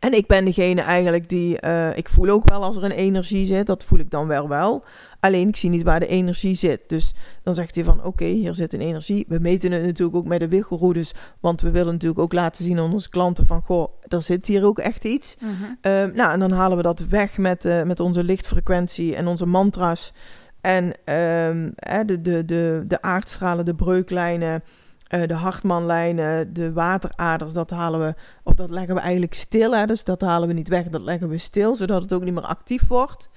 [0.07, 3.47] En ik ben degene eigenlijk die, eh, ik voel ook wel als er een energie
[3.47, 4.85] zit, dat voel ik dan wel wel.
[5.21, 6.81] Alleen ik zie niet waar de energie zit.
[6.87, 9.25] Dus dan zegt hij van, oké, hier zit een energie.
[9.29, 12.79] We meten het natuurlijk ook met de wiggelroedes, want we willen natuurlijk ook laten zien
[12.79, 15.37] aan onze klanten van, goh, er zit hier ook echt iets.
[15.41, 15.53] Mhm.
[15.81, 19.47] Ehm, nou, en dan halen we dat weg met, eh, met onze lichtfrequentie en onze
[19.47, 20.13] mantra's.
[20.61, 21.71] En ehm,
[22.07, 24.63] de, de, de, de aardstralen, de breuklijnen,
[25.09, 29.75] eh, de hartmanlijnen, de wateraders, dat halen we, of dat leggen we eigenlijk stil.
[29.75, 32.35] Hè, dus dat halen we niet weg, dat leggen we stil, zodat het ook niet
[32.35, 33.29] meer actief wordt.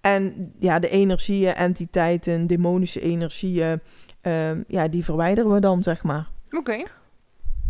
[0.00, 3.80] En ja, de energieën, entiteiten, demonische energieën,
[4.20, 6.26] ehm, ja, die verwijderen we dan, zeg maar.
[6.50, 6.84] Oké.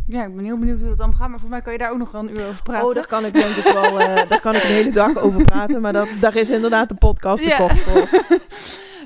[0.07, 1.29] Ja, ik ben heel benieuwd hoe dat allemaal gaat.
[1.29, 2.88] Maar voor mij kan je daar ook nog wel een uur over praten.
[2.88, 5.45] Oh, daar kan ik denk ik wel, eh, daar kan ik een hele dag over
[5.45, 5.81] praten.
[5.81, 7.57] Maar dat, daar is inderdaad de podcast te Ja.
[7.57, 8.09] kort voor.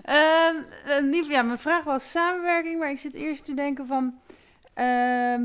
[0.06, 0.54] Ehm,
[1.14, 4.14] eh, ja, mijn vraag was samenwerking, maar ik zit eerst te denken van...
[4.76, 5.40] ehm,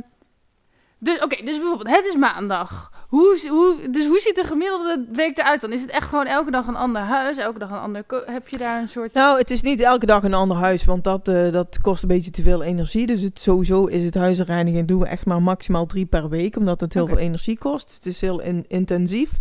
[1.00, 2.91] dus oké, dus bijvoorbeeld, het is maandag.
[3.08, 5.74] Hoe, hoe, dus hoe ziet de gemiddelde week eruit dan?
[5.74, 8.06] Is het echt gewoon elke dag een ander huis, elke dag een ander...
[8.26, 9.13] Heb je daar een soort...
[9.13, 12.08] Nou, het is niet elke dag een ander huis, want dat, eh, dat kost een
[12.08, 13.08] beetje te veel energie.
[13.08, 16.82] Dus het, sowieso is het huizenreinigen doen we echt maar maximaal drie per week, omdat
[16.82, 17.94] het heel veel energie kost.
[17.96, 19.32] Het is heel in- intensief.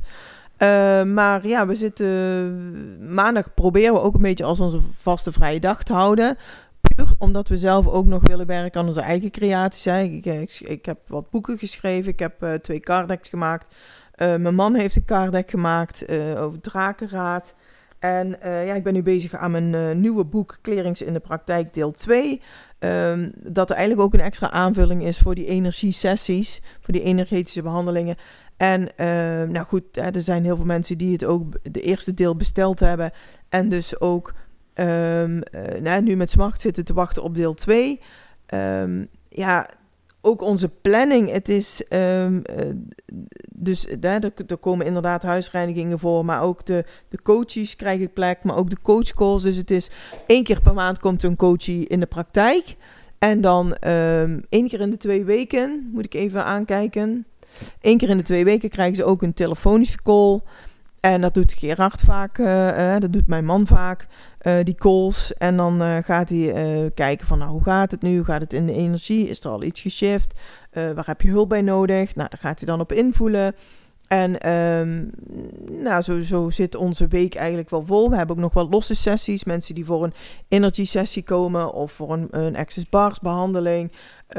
[0.57, 5.61] Eh, maar ja, we zitten maandag proberen we ook een beetje als onze vaste vrije
[5.61, 6.37] dag te houden.
[7.19, 9.87] Omdat we zelf ook nog willen werken aan onze eigen creaties.
[9.87, 13.75] Ik, ik, heb wat boeken geschreven, ik heb eh, twee card gemaakt.
[14.15, 17.55] Eh, mijn man heeft een card gemaakt eh, over drakenraad.
[17.99, 21.93] En ja, ik ben nu bezig aan mijn nieuwe boek Clearings in de Praktijk deel
[21.93, 22.41] 2.
[22.79, 27.63] Ehm, dat er eigenlijk ook een extra aanvulling is voor die energiesessies, voor die energetische
[27.63, 28.17] behandelingen.
[28.57, 32.37] En ehm, nou goed, er zijn heel veel mensen die het ook de eerste deel
[32.37, 33.11] besteld hebben.
[33.49, 34.33] En dus ook
[34.81, 38.01] eh, nou, nu met smart zitten te wachten op deel 2.
[38.47, 39.69] ehm, ja,
[40.21, 41.31] ook onze planning.
[41.31, 42.27] Het is eh,
[43.51, 48.43] dus daar, er komen inderdaad huisreinigingen voor, maar ook de, de coaches krijg ik plek,
[48.43, 49.43] maar ook de coachcalls.
[49.43, 49.91] Dus het is
[50.27, 52.77] één keer per maand komt een coachie in de praktijk.
[53.19, 57.27] En dan um, één keer in de twee weken, moet ik even aankijken.
[57.81, 60.41] Eén keer in de twee weken krijgen ze ook een telefonische call.
[61.01, 64.07] En dat doet Gerard vaak, uh, dat doet mijn man vaak,
[64.43, 65.35] uh, die calls.
[65.35, 68.17] En dan gaat hij kijken van, nou, hoe gaat het nu?
[68.17, 69.29] Hoe gaat het in de energie?
[69.29, 70.41] Is er al iets geshift?
[70.73, 72.15] waar heb je hulp bij nodig?
[72.15, 73.55] Nou, daar gaat hij dan op invoelen.
[74.09, 75.11] En um,
[75.83, 78.11] nou, zo, zit onze week eigenlijk wel vol.
[78.11, 79.45] We hebben ook nog wel losse sessies.
[79.45, 80.15] Mensen die voor een
[80.49, 83.93] energy sessie komen of voor een, een access bars behandeling.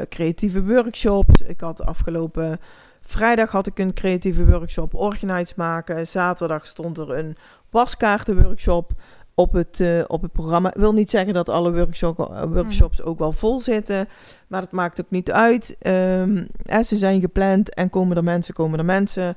[0.10, 1.41] creatieve workshops.
[1.41, 2.60] Ik had afgelopen
[3.01, 6.07] Vrijdag had ik een creatieve workshop organize maken.
[6.07, 7.37] Zaterdag stond er een
[7.69, 8.91] waskaartenworkshop
[9.35, 10.69] op het, uh, op het programma.
[10.69, 14.07] Ik wil niet zeggen dat alle workshop, uh, workshops ook wel vol zitten.
[14.47, 15.77] Maar het maakt ook niet uit.
[15.87, 16.47] Um,
[16.83, 19.35] ze zijn gepland en komen er mensen, komen er mensen.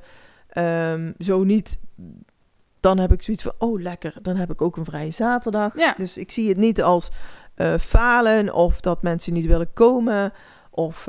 [0.57, 1.79] Um, zo niet,
[2.79, 5.77] dan heb ik zoiets van, oh lekker, dan heb ik ook een vrije zaterdag.
[5.77, 5.93] Ja.
[5.97, 7.09] Dus ik zie het niet als
[7.55, 10.33] uh, falen of dat mensen niet willen komen.
[10.71, 11.07] Of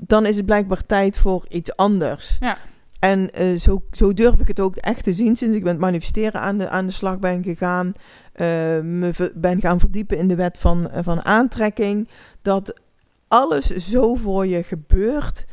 [0.00, 2.36] dan is het blijkbaar tijd voor iets anders.
[2.40, 2.58] Ja.
[2.98, 6.40] En uh, zo, zo durf ik het ook echt te zien sinds ik met manifesteren
[6.40, 7.86] aan de, aan de slag ben gegaan.
[7.86, 8.46] Uh,
[8.80, 12.08] me ben gaan verdiepen in de wet van, uh, van aantrekking.
[12.42, 12.80] Dat
[13.28, 15.46] alles zo voor je gebeurt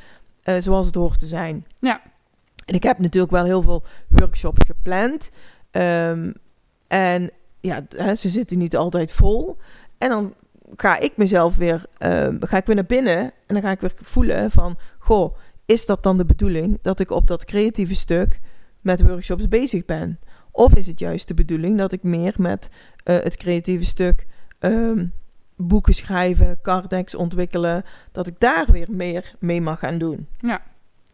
[0.59, 1.65] zoals het hoort te zijn.
[1.79, 2.01] Ja.
[2.65, 5.29] En ik heb natuurlijk wel heel veel workshops gepland.
[5.71, 6.33] Um,
[6.87, 7.81] en ja,
[8.15, 9.57] ze zitten niet altijd vol.
[9.97, 10.33] En dan
[10.75, 13.93] ga ik mezelf weer, uh, ga ik weer naar binnen en dan ga ik weer
[13.95, 18.39] voelen van, goh, is dat dan de bedoeling dat ik op dat creatieve stuk
[18.81, 20.19] met workshops bezig ben?
[20.51, 22.69] Of is het juist de bedoeling dat ik meer met
[23.03, 24.27] uh, het creatieve stuk
[24.59, 25.13] um,
[25.55, 30.27] boeken schrijven, cardex ontwikkelen, dat ik daar weer meer mee mag gaan doen?
[30.39, 30.61] Ja,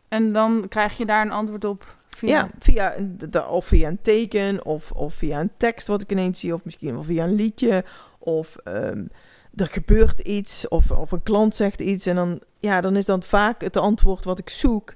[0.08, 2.30] en dan krijg je daar een antwoord op Via...
[2.30, 2.96] Ja, via
[3.30, 6.64] de, of via een teken of, of via een tekst wat ik ineens zie, of
[6.64, 7.84] misschien wel via een liedje.
[8.20, 9.10] Of um,
[9.58, 13.24] er gebeurt iets of, of een klant zegt iets en dan, ja, dan is dan
[13.24, 14.94] vaak het antwoord wat ik zoek.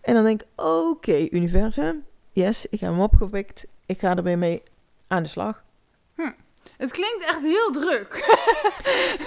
[0.00, 4.38] En dan denk ik, oké, universum, yes, ik heb hem opgepikt, ik ga er weer
[4.38, 4.62] mee
[5.06, 5.64] aan de slag.
[6.80, 8.38] Het klinkt echt heel druk.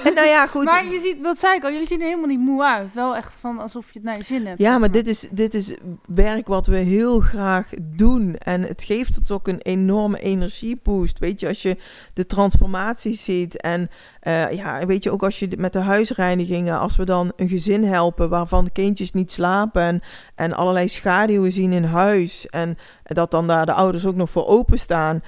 [0.04, 0.64] en nou ja, goed.
[0.66, 2.94] Maar je ziet, wat zei ik al, jullie zien er helemaal niet moe uit.
[2.94, 4.60] Wel echt van alsof je het naar je zin hebt.
[4.60, 8.36] Ja, maar dit is, dit is werk wat we heel graag doen.
[8.36, 11.20] En het geeft ons ook een enorme energieboost.
[11.20, 11.78] Weet je, als je
[12.14, 13.62] de transformatie ziet.
[13.62, 13.90] En
[14.24, 17.84] uh, ja, weet je, ook als je met de huisreinigingen, als we dan een gezin
[17.84, 19.82] helpen waarvan de kindjes niet slapen.
[19.82, 20.02] En,
[20.36, 22.48] en allerlei schaduwen zien in huis.
[22.48, 25.22] En dat dan daar de ouders ook nog voor openstaan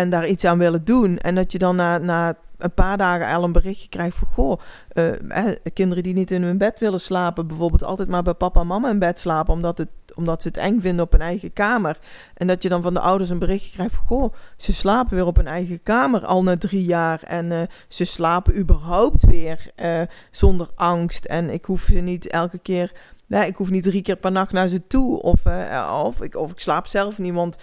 [0.00, 1.18] en daar iets aan willen doen.
[1.18, 4.28] En dat je dan na, na een paar dagen al een berichtje krijgt van...
[4.28, 4.60] Goh,
[4.94, 7.46] uh, kinderen die niet in hun bed willen slapen...
[7.46, 9.54] bijvoorbeeld altijd maar bij papa en mama in bed slapen...
[9.54, 11.98] omdat, het, omdat ze het eng vinden op hun eigen kamer.
[12.34, 14.04] En dat je dan van de ouders een berichtje krijgt van...
[14.06, 17.22] Goh, ze slapen weer op hun eigen kamer al na drie jaar...
[17.22, 21.24] en uh, ze slapen überhaupt weer uh, zonder angst.
[21.24, 22.92] En ik hoef ze niet elke keer...
[23.28, 25.22] Nee, ik hoef niet drie keer per nacht naar ze toe.
[25.22, 27.56] Of, uh, of, ik, of ik slaap zelf niet, want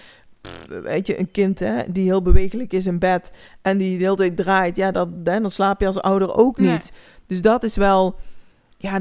[0.84, 4.16] weet je, een kind hè, die heel bewegelijk is in bed en die de hele
[4.16, 6.70] tijd draait, ja, dat, hè, dan slaap je als ouder ook niet.
[6.70, 7.02] Nee.
[7.28, 8.16] Dus dat is wel,
[8.78, 9.00] ja,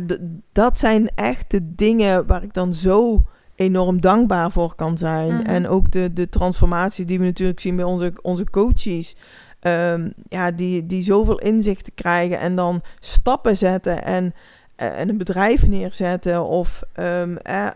[0.52, 3.22] dat zijn echt de dingen waar ik dan zo
[3.54, 5.32] enorm dankbaar voor kan zijn.
[5.32, 5.46] Mm-hmm.
[5.46, 9.16] En ook de, de transformatie die we natuurlijk zien bij onze, onze coaches.
[9.60, 14.34] Um, ja, die, die zoveel inzicht krijgen en dan stappen zetten en,
[14.76, 17.68] en een bedrijf neerzetten of um, eh,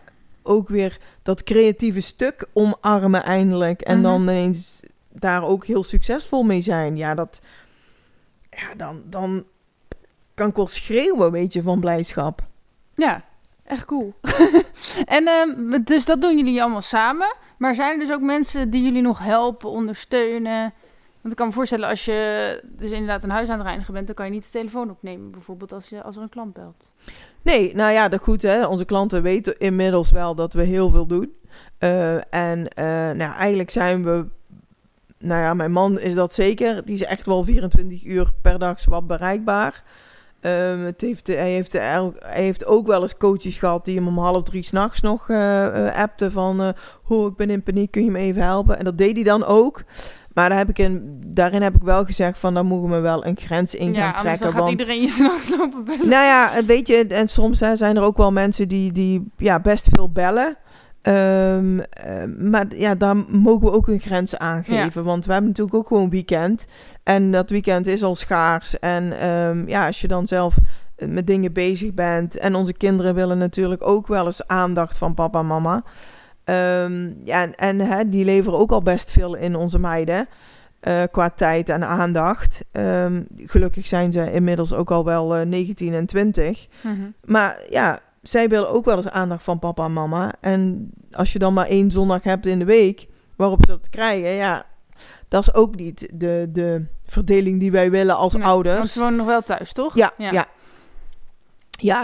[0.47, 3.81] ook weer dat creatieve stuk omarmen eindelijk.
[3.81, 4.31] En dan Mhm.
[4.31, 4.81] ineens
[5.13, 6.97] daar ook heel succesvol mee zijn.
[6.97, 7.41] Ja, dat...
[8.51, 9.45] Ja, dan, dan
[10.35, 12.43] kan ik wel schreeuwen, weet je, van blijdschap.
[12.95, 13.25] Ja,
[13.65, 14.15] echt cool.
[15.05, 17.35] en ehm, dus dat doen jullie allemaal samen.
[17.59, 20.73] Maar zijn er dus ook mensen die jullie nog helpen, ondersteunen?
[21.27, 24.07] Want ik kan me voorstellen, als je dus inderdaad een huis aan het reinigen bent,
[24.07, 26.93] dan kan je niet de telefoon opnemen, bijvoorbeeld als, je, als er een klant belt.
[27.43, 28.67] Nee, nou ja, dat goed hè.
[28.67, 31.33] Onze klanten weten inmiddels wel dat we heel veel doen.
[31.79, 34.27] Uh, en uh, nou, eigenlijk zijn we...
[35.19, 36.85] Nou ja, mijn man is dat zeker.
[36.85, 39.85] Die is echt wel 24 uur per dag zwart bereikbaar.
[40.41, 44.19] Um, het heeft, hij, heeft, hij heeft ook wel eens coaches gehad die hem om
[44.19, 46.75] half drie s'nachts nog uh, appten van...
[47.03, 48.79] hoe ik ben in paniek, kun je me even helpen?
[48.79, 49.85] En dat deed hij dan ook.
[50.37, 52.55] Maar daar heb ik in, daarin heb ik wel gezegd van...
[52.55, 54.43] dan mogen we wel een grens in gaan ja, trekken.
[54.43, 56.09] dan gaat want, iedereen je s'nachts lopen bellen.
[56.09, 59.61] Nou ja, weet je, en soms hè, zijn er ook wel mensen die, die ja,
[59.61, 60.57] best veel bellen...
[61.03, 65.05] Ehm, eh, maar ja, daar mogen we ook een grens aangeven.
[65.05, 66.67] Want we hebben natuurlijk ook gewoon weekend.
[67.03, 68.79] En dat weekend is al schaars.
[68.79, 70.57] En ehm, ja, als je dan zelf
[70.97, 72.37] met dingen bezig bent.
[72.37, 75.85] En onze kinderen willen natuurlijk ook wel eens aandacht van papa en mama.
[76.47, 80.29] Ehm, ja, en, en hè, die leveren ook al best veel in onze meiden.
[80.83, 82.65] Uh, qua tijd en aandacht.
[83.37, 86.67] gelukkig zijn ze inmiddels ook al wel uh, 19 en 20.
[86.81, 86.95] Mhm.
[87.25, 90.33] Maar ja, zij willen ook wel eens aandacht van papa en mama.
[90.41, 93.07] En als je dan maar één zondag hebt in de week
[93.37, 94.65] waarop ze dat krijgen, ja,
[95.29, 98.77] dat is ook niet de, de verdeling die wij willen als ouders.
[98.77, 99.95] Want ze wonen nog wel thuis, toch?
[99.95, 100.33] Ja, ja.
[100.33, 100.47] ja.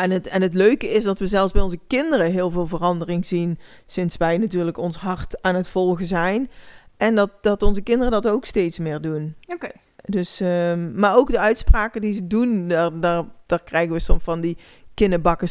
[0.00, 3.26] En, het, en het leuke is dat we zelfs bij onze kinderen heel veel verandering
[3.26, 3.58] zien.
[3.86, 6.50] Sinds wij natuurlijk ons hart aan het volgen zijn.
[6.96, 9.34] En dat, dat onze kinderen dat ook steeds meer doen.
[9.46, 9.68] Oké.
[10.04, 14.22] Dus, um, maar ook de uitspraken die ze doen, daar, daar, daar krijgen we soms
[14.22, 14.58] van die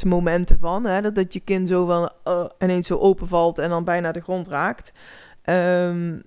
[0.05, 0.86] momenten van.
[0.86, 1.01] Hè?
[1.01, 4.47] Dat, dat je kind zo van uh, ineens zo openvalt en dan bijna de grond
[4.47, 4.91] raakt.
[5.45, 6.23] Um,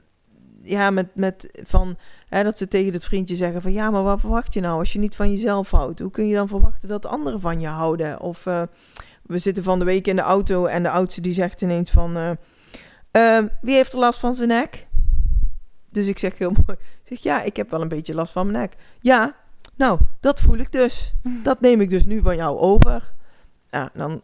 [0.64, 1.96] ja, met, met van
[2.28, 4.92] hè, dat ze tegen het vriendje zeggen van ja, maar wat verwacht je nou als
[4.92, 6.00] je niet van jezelf houdt?
[6.00, 8.20] Hoe kun je dan verwachten dat anderen van je houden?
[8.20, 8.62] Of uh,
[9.22, 12.16] we zitten van de week in de auto en de oudste die zegt ineens van
[12.16, 12.30] uh,
[13.12, 14.86] uh, wie heeft er last van zijn nek?
[15.90, 18.46] Dus ik zeg heel mooi, ik zeg ja, ik heb wel een beetje last van
[18.46, 18.76] mijn nek.
[19.00, 19.36] Ja,
[19.76, 21.14] nou, dat voel ik dus.
[21.42, 23.12] Dat neem ik dus nu van jou over.
[23.70, 24.22] Ja, dan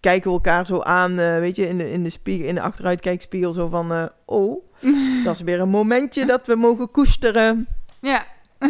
[0.00, 2.60] kijken we elkaar zo aan, uh, weet je, in de, in de, spiegel, in de
[2.60, 3.52] achteruitkijkspiegel.
[3.52, 4.64] Zo van, uh, oh,
[5.24, 7.66] dat is weer een momentje dat we mogen koesteren.
[8.00, 8.24] Ja.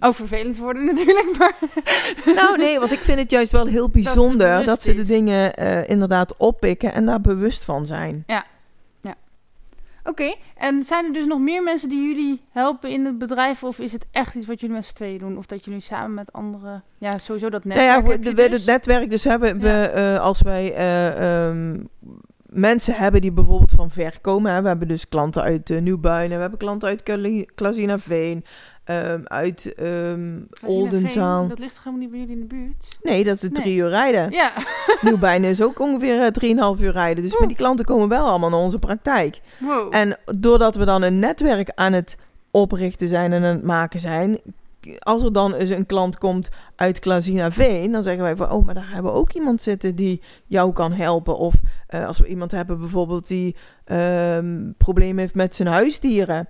[0.00, 1.52] Ook vervelend worden natuurlijk, maar...
[2.40, 5.62] nou nee, want ik vind het juist wel heel bijzonder dat, dat ze de dingen
[5.62, 8.22] uh, inderdaad oppikken en daar bewust van zijn.
[8.26, 8.44] Ja,
[10.08, 13.64] Oké, en zijn er dus nog meer mensen die jullie helpen in het bedrijf?
[13.64, 15.38] Of is het echt iets wat jullie met z'n tweeën doen?
[15.38, 16.84] Of dat jullie samen met anderen...
[16.98, 18.52] Ja, sowieso dat netwerk nou ja, we, dus?
[18.52, 19.92] het netwerk dus hebben we...
[19.96, 21.88] Uh, als wij uh, um,
[22.46, 24.52] mensen hebben die bijvoorbeeld van ver komen...
[24.52, 26.36] Hè, we hebben dus klanten uit uh, Nieuwbuinen...
[26.36, 27.02] we hebben klanten uit
[27.54, 28.44] Klasina Veen...
[28.90, 31.48] Um, uit um, Oldenzaal.
[31.48, 32.98] Dat ligt helemaal niet bij jullie in de buurt?
[33.02, 34.30] Nee, dat is drie uur rijden.
[34.30, 34.52] Ja.
[35.00, 37.22] Nieuwbijnen is ook ongeveer uh, drieënhalf uur rijden.
[37.22, 39.40] Dus met die klanten komen wel allemaal naar onze praktijk.
[39.58, 39.94] Wow.
[39.94, 42.16] En doordat we dan een netwerk aan het
[42.50, 44.40] oprichten zijn en aan het maken zijn...
[44.98, 48.66] Als er dan eens een klant komt uit Klazina Veen, dan zeggen wij van, oh,
[48.66, 51.38] maar daar hebben we ook iemand zitten die jou kan helpen.
[51.38, 51.54] Of
[51.94, 53.56] uh, als we iemand hebben bijvoorbeeld die
[53.92, 56.48] um, problemen heeft met zijn huisdieren.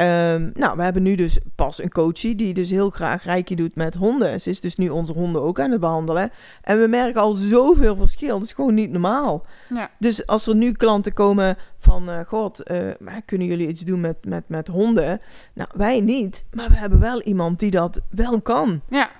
[0.00, 3.74] Um, nou, we hebben nu dus pas een coachie die dus heel graag rijkje doet
[3.74, 4.40] met honden.
[4.40, 6.30] Ze is dus nu onze honden ook aan het behandelen.
[6.62, 8.38] En we merken al zoveel verschil.
[8.38, 9.46] Dat is gewoon niet normaal.
[9.68, 9.90] Ja.
[9.98, 12.10] Dus als er nu klanten komen van...
[12.10, 15.20] Uh, God, uh, kunnen jullie iets doen met, met, met honden?
[15.54, 16.44] Nou, wij niet.
[16.52, 18.80] Maar we hebben wel iemand die dat wel kan.
[18.88, 19.10] Ja.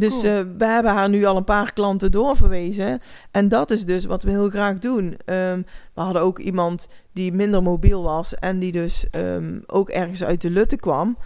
[0.00, 3.00] Dus uh, we hebben haar nu al een paar klanten doorverwezen.
[3.30, 5.04] En dat is dus wat we heel graag doen.
[5.04, 10.24] Um, we hadden ook iemand die minder mobiel was en die dus um, ook ergens
[10.24, 11.18] uit de lutte kwam.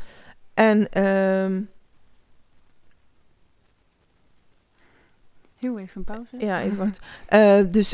[0.54, 1.04] En.
[1.04, 1.68] Um,
[5.54, 6.37] Heel even een pauze.
[6.38, 6.98] Ja, even wacht.
[7.30, 7.88] Uh, dus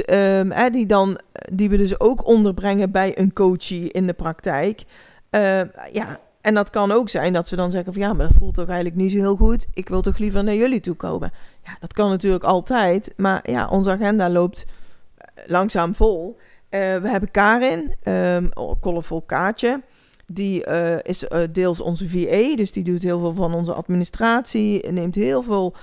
[0.73, 1.21] die, dan,
[1.53, 4.83] die we dus ook onderbrengen bij een coachie in de praktijk.
[5.31, 5.61] Uh,
[5.93, 6.19] ja,
[6.51, 8.67] en dat kan ook zijn dat ze dan zeggen van ja, maar dat voelt toch
[8.67, 9.67] eigenlijk niet zo heel goed.
[9.75, 11.31] Ik wil toch liever naar jullie toe komen.
[11.65, 13.13] Ja, dat kan natuurlijk altijd.
[13.17, 14.65] Maar ja, onze agenda loopt
[15.17, 16.37] eh, langzaam vol.
[16.37, 18.49] Uh, we hebben Karin, um,
[18.81, 19.83] Colorful Kaartje.
[20.27, 24.91] Die uh, is uh, deels onze VA, dus die doet heel veel van onze administratie.
[24.91, 25.75] Neemt heel veel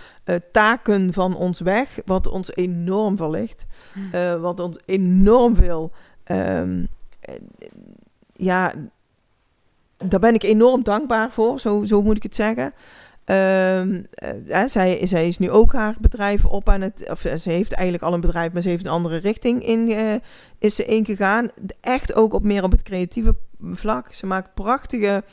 [0.51, 3.65] taken van ons weg, wat ons enorm verlicht.
[3.93, 4.39] Hm.
[4.39, 5.91] wat ons enorm veel
[6.31, 6.87] um,
[8.33, 8.73] ja,
[10.05, 12.73] daar ben ik enorm dankbaar voor, zo, zo moet ik het zeggen.
[13.25, 13.81] Uh,
[14.67, 17.09] zij, zij is nu ook haar bedrijf op aan het.
[17.09, 19.89] Of ze heeft eigenlijk al een bedrijf, maar ze heeft een andere richting in.
[19.89, 20.13] Uh,
[20.59, 21.47] is ze ingegaan.
[21.81, 23.35] Echt ook op meer op het creatieve
[23.71, 24.13] vlak.
[24.13, 25.23] Ze maakt prachtige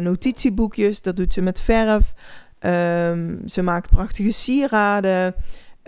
[0.00, 1.02] notitieboekjes.
[1.02, 2.14] Dat doet ze met verf.
[2.60, 5.34] Um, ze maakt prachtige sieraden.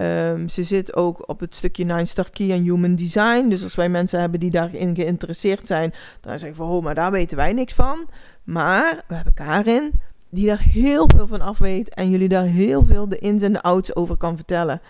[0.01, 3.49] Um, ze zit ook op het stukje Nine Star Key en Human Design.
[3.49, 7.11] Dus als wij mensen hebben die daarin geïnteresseerd zijn, dan zeggen we, oh, maar daar
[7.11, 8.09] weten wij niks van.
[8.45, 9.93] Maar we hebben Karin,
[10.31, 13.53] die daar heel veel van af weet en jullie daar heel veel de ins en
[13.53, 14.81] de outs over kan vertellen.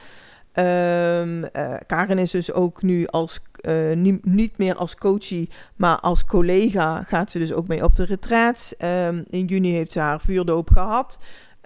[0.55, 1.45] Um,
[1.87, 7.31] Karin is dus ook nu als, uh, niet, meer als coachie, maar als collega gaat
[7.31, 8.75] ze dus ook mee op de retreats.
[8.79, 11.19] Um, in juni heeft ze haar vuurdoop gehad.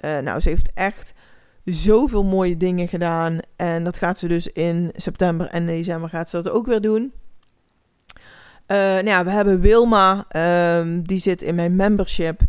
[0.04, 1.12] Uh, nou, ze heeft echt
[1.64, 3.38] zoveel mooie dingen gedaan.
[3.56, 7.12] En dat gaat ze dus in september en december gaat ze dat ook weer doen.
[8.66, 10.26] Uh, nou ja, we hebben Wilma,
[10.78, 12.40] um, die zit in mijn membership.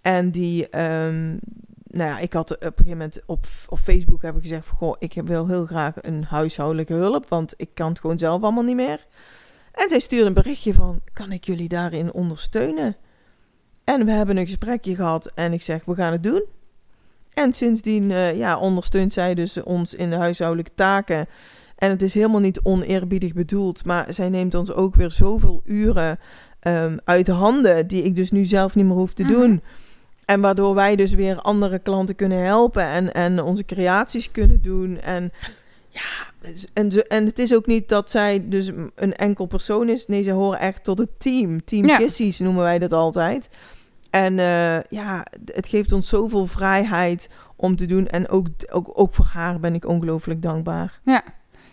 [0.00, 1.40] En die, um,
[1.84, 4.76] nou ja, ik had op een gegeven moment op, op Facebook heb ik gezegd van,
[4.76, 8.62] goh, ik wil heel graag een huishoudelijke hulp, want ik kan het gewoon zelf allemaal
[8.62, 9.06] niet meer.
[9.72, 12.96] En zij stuurde een berichtje van, kan ik jullie daarin ondersteunen?
[13.84, 16.44] En we hebben een gesprekje gehad en ik zeg, we gaan het doen.
[17.34, 21.26] En sindsdien uh, ja, ondersteunt zij dus ons in de huishoudelijke taken.
[21.76, 26.18] En het is helemaal niet oneerbiedig bedoeld, maar zij neemt ons ook weer zoveel uren
[26.62, 29.50] um, uit handen die ik dus nu zelf niet meer hoef te doen.
[29.50, 29.60] Mhm.
[30.24, 35.00] En waardoor wij dus weer andere klanten kunnen helpen en, en onze creaties kunnen doen.
[35.00, 35.32] En
[35.88, 36.00] ja,
[36.72, 40.06] en, ze, en het is ook niet dat zij dus een enkel persoon is.
[40.06, 41.64] Nee, ze horen echt tot het team.
[41.64, 41.96] Team ja.
[41.96, 43.48] Kissies noemen wij dat altijd.
[44.12, 48.06] En uh, ja, het geeft ons zoveel vrijheid om te doen.
[48.06, 51.00] En ook, ook, ook voor haar ben ik ongelooflijk dankbaar.
[51.04, 51.22] Ja,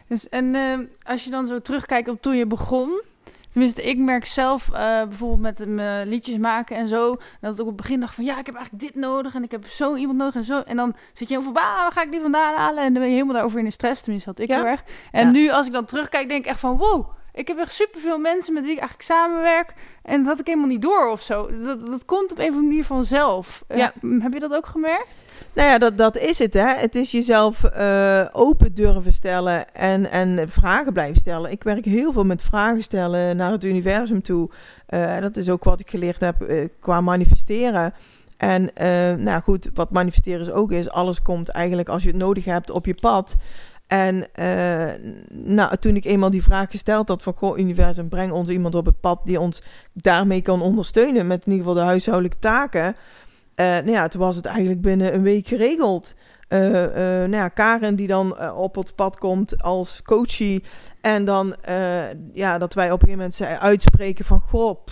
[0.08, 3.02] dus en uh, als je dan zo terugkijkt op toen je begon...
[3.50, 7.18] Tenminste, ik merk zelf uh, bijvoorbeeld met mijn liedjes maken en zo.
[7.42, 9.44] Dat ik ook op het begin dacht van ja, ik heb eigenlijk dit nodig en
[9.44, 10.60] ik heb zo iemand nodig en zo.
[10.60, 12.84] En dan zit je helemaal van, waar ga ik die vandaan halen?
[12.84, 14.02] En dan ben je helemaal daarover in de stress.
[14.02, 14.84] Tenminste, had ik heel erg.
[15.12, 18.20] En nu als ik dan terugkijk, denk ik echt van wow, ik heb echt superveel
[18.20, 19.74] mensen met wie ik eigenlijk samenwerk.
[20.04, 21.50] En dat had ik helemaal niet door of zo.
[21.64, 23.64] Dat, dat komt op een of andere manier vanzelf.
[23.68, 23.88] Eh,
[24.20, 25.08] heb je dat ook gemerkt?
[25.54, 26.54] Nou ja, dat, dat is het.
[26.54, 26.68] Hè.
[26.68, 31.52] Het is jezelf uh, open durven stellen en, en vragen blijven stellen.
[31.52, 34.50] Ik werk heel veel met vragen stellen naar het universum toe.
[34.90, 37.94] Uh, dat is ook wat ik geleerd heb qua manifesteren.
[38.38, 38.72] En
[39.24, 42.72] nou goed, wat manifesteren is ook is, alles komt eigenlijk als je het nodig hebt
[42.72, 43.36] op je pad.
[43.90, 47.34] En uh, nou, toen ik eenmaal die vraag gesteld had van...
[47.36, 49.62] Goh, universum, breng ons iemand op het pad die ons
[49.94, 51.28] daarmee kan ondersteunen...
[51.28, 52.86] met in ieder geval de huishoudelijke taken.
[52.86, 56.16] Uh, nou ja, toen was het eigenlijk binnen een week geregeld.
[56.50, 60.64] Uh, nou ja, Karen die dan op het pad komt als coachie.
[61.02, 61.56] En dan,
[62.34, 64.42] ja, dat wij op een gegeven moment uitspreken van...
[64.42, 64.86] Goh,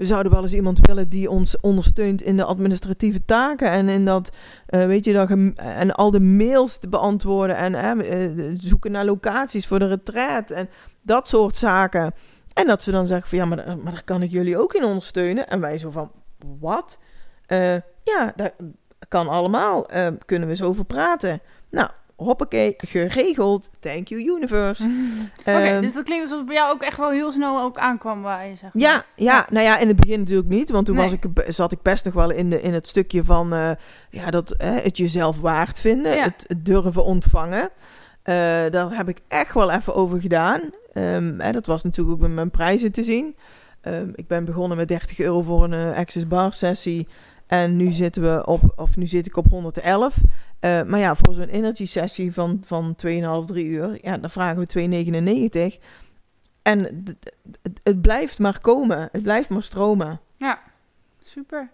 [0.00, 4.04] we zouden wel eens iemand willen die ons ondersteunt in de administratieve taken en in
[4.04, 4.30] dat,
[4.70, 9.66] uh, weet je, dat en al de mails te beantwoorden en uh, zoeken naar locaties
[9.66, 10.68] voor de retreat en
[11.02, 12.12] dat soort zaken.
[12.52, 14.84] En dat ze dan zeggen van ja, maar, maar daar kan ik jullie ook in
[14.84, 15.48] ondersteunen.
[15.48, 16.12] En wij zo van,
[16.60, 16.98] wat?
[18.04, 18.52] Ja, dat
[19.08, 19.86] kan allemaal.
[20.24, 21.40] kunnen we eens over praten.
[21.70, 21.90] Nou,
[22.24, 23.70] hoppakee, geregeld.
[23.80, 24.90] Thank you, universe.
[25.40, 27.78] Oké, ehm, dus dat klinkt alsof het bij jou ook echt wel heel snel ook
[27.78, 28.72] aankwam waar je zegt.
[28.74, 30.70] Ja, ja, nou ja, in het begin natuurlijk niet.
[30.70, 33.54] Want toen was ik, zat ik best nog wel in, de, in het stukje van
[33.54, 33.70] uh,
[34.10, 36.22] ja, dat, het jezelf waard vinden.
[36.22, 37.60] Het, durven ontvangen.
[37.60, 38.34] Uh,
[38.70, 40.60] daar heb ik echt wel even over gedaan.
[40.94, 43.36] Um, dat was natuurlijk ook met mijn prijzen te zien.
[43.82, 47.08] Um, ik ben begonnen met 30 euro voor een Access Bar sessie.
[47.50, 50.16] En nu zitten we op, of nu zit ik op 111.
[50.60, 54.66] Uh, maar ja, voor zo'n energy sessie van, van 2,5, 3 uur, ja, dan vragen
[54.66, 55.84] we 2,99.
[56.62, 57.04] En
[57.82, 59.08] het, blijft maar komen.
[59.12, 60.20] Het blijft maar stromen.
[60.36, 60.62] Ja,
[61.22, 61.70] super.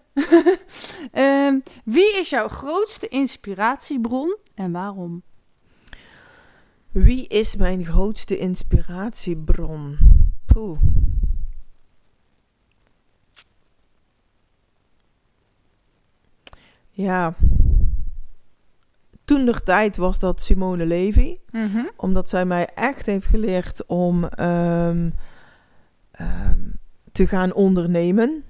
[1.13, 1.53] uh,
[1.97, 5.21] wie is jouw grootste inspiratiebron en waarom?
[6.91, 9.97] Wie is mijn grootste inspiratiebron?
[10.45, 10.79] Poeh.
[16.97, 17.35] Ja
[19.27, 21.37] toen de tijd was dat Simone Levy.
[21.51, 21.85] Mhm.
[21.95, 25.13] Omdat zij mij echt heeft geleerd om um,
[26.21, 26.79] um,
[27.11, 28.43] te gaan ondernemen.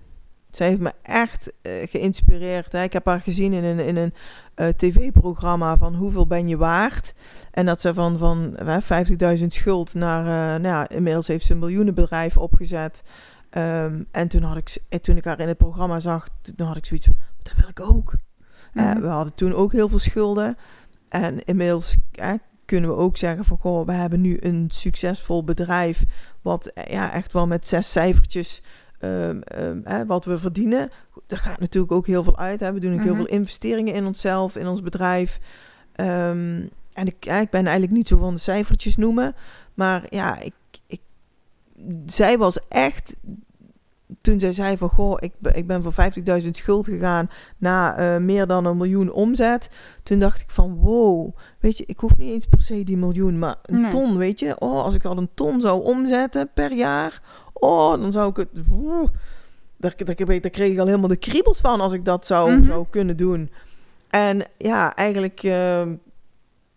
[0.52, 2.72] Zij heeft me echt uh, geïnspireerd.
[2.72, 2.84] Hè.
[2.84, 4.14] Ik heb haar gezien in een, in een
[4.56, 7.14] uh, tv-programma van hoeveel ben je waard.
[7.52, 8.78] En dat ze van, van uh,
[9.40, 13.04] 50.000 schuld naar, uh, nou ja, inmiddels heeft ze een miljoenenbedrijf opgezet.
[13.58, 16.86] Um, en toen, had ik, toen ik haar in het programma zag, toen had ik
[16.86, 18.14] zoiets van, dat wil ik ook.
[18.80, 20.58] Mm we hadden toen ook heel veel schulden.
[21.10, 21.96] En inmiddels
[22.66, 23.58] kunnen we ook zeggen van...
[23.58, 26.04] Goh, we hebben nu een succesvol bedrijf...
[26.42, 28.62] wat eh, ja, echt wel met zes cijfertjes...
[29.00, 30.90] Um, um, wat we verdienen.
[31.28, 32.60] Er gaat natuurlijk ook heel veel uit.
[32.60, 32.74] Hè.
[32.74, 33.24] We doen ook heel mhm.
[33.24, 35.40] veel investeringen in onszelf, in ons bedrijf.
[35.96, 39.36] Um, en ik, ik ben eigenlijk niet zo van de cijfertjes noemen.
[39.74, 40.54] Maar ja, ik,
[40.88, 41.02] ik,
[42.06, 43.16] zij was echt
[44.28, 45.94] toen zij zei van, goh, ik, ik ben voor
[46.44, 49.70] 50.000 schuld gegaan na uh, meer dan een miljoen omzet.
[50.04, 53.40] Toen dacht ik van, wow, weet je, ik hoef niet eens per se die miljoen,
[53.40, 54.60] maar een ton, weet je.
[54.60, 57.22] Oh, als ik al een ton zou omzetten per jaar,
[57.54, 58.50] oh, dan zou ik het...
[59.78, 62.56] Daar, daar, daar, kreeg ik al helemaal de kriebels van als ik dat zou, mm
[62.56, 62.66] -hmm.
[62.66, 63.52] zou kunnen doen.
[64.10, 65.82] En ja, eigenlijk uh,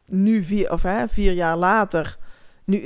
[0.06, 2.18] nu vier, of, hè, vier jaar later,
[2.64, 2.78] nu,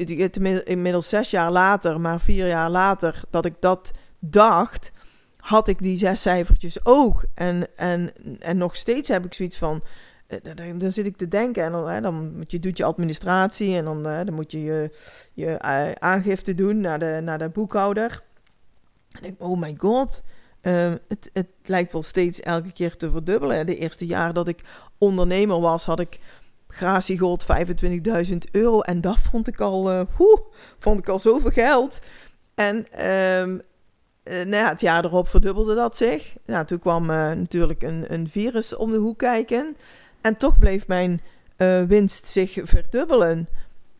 [0.64, 3.92] inmiddels zes jaar later, maar vier jaar later, dat ik dat
[4.32, 4.92] dacht,
[5.36, 7.24] had ik die zes cijfertjes ook.
[7.34, 9.82] En, en, en nog steeds heb ik zoiets van.
[10.26, 11.96] Eh, dan, zit ik te denken en dan, hè,
[12.46, 14.90] je, doet je administratie en dan, dan moet je je,
[15.32, 18.22] je uh, aangifte doen naar de, naar de boekhouder.
[19.20, 20.22] En ik, oh my god,
[20.60, 23.66] ehm, het, het lijkt wel steeds elke keer te verdubbelen.
[23.66, 24.60] De eerste jaar dat ik
[24.98, 26.18] ondernemer was, had ik
[26.68, 27.46] gratiegold
[28.28, 28.80] 25.000 euro.
[28.80, 30.00] En dat vond ik al, uh,
[30.78, 32.00] vond ik al zoveel geld.
[32.54, 33.06] En
[33.40, 33.62] um,
[34.24, 36.34] nou ja, het jaar erop verdubbelde dat zich.
[36.46, 39.76] Nou, toen kwam uh, natuurlijk een, een virus om de hoek kijken.
[40.20, 41.20] En toch bleef mijn
[41.58, 43.48] uh, winst zich verdubbelen.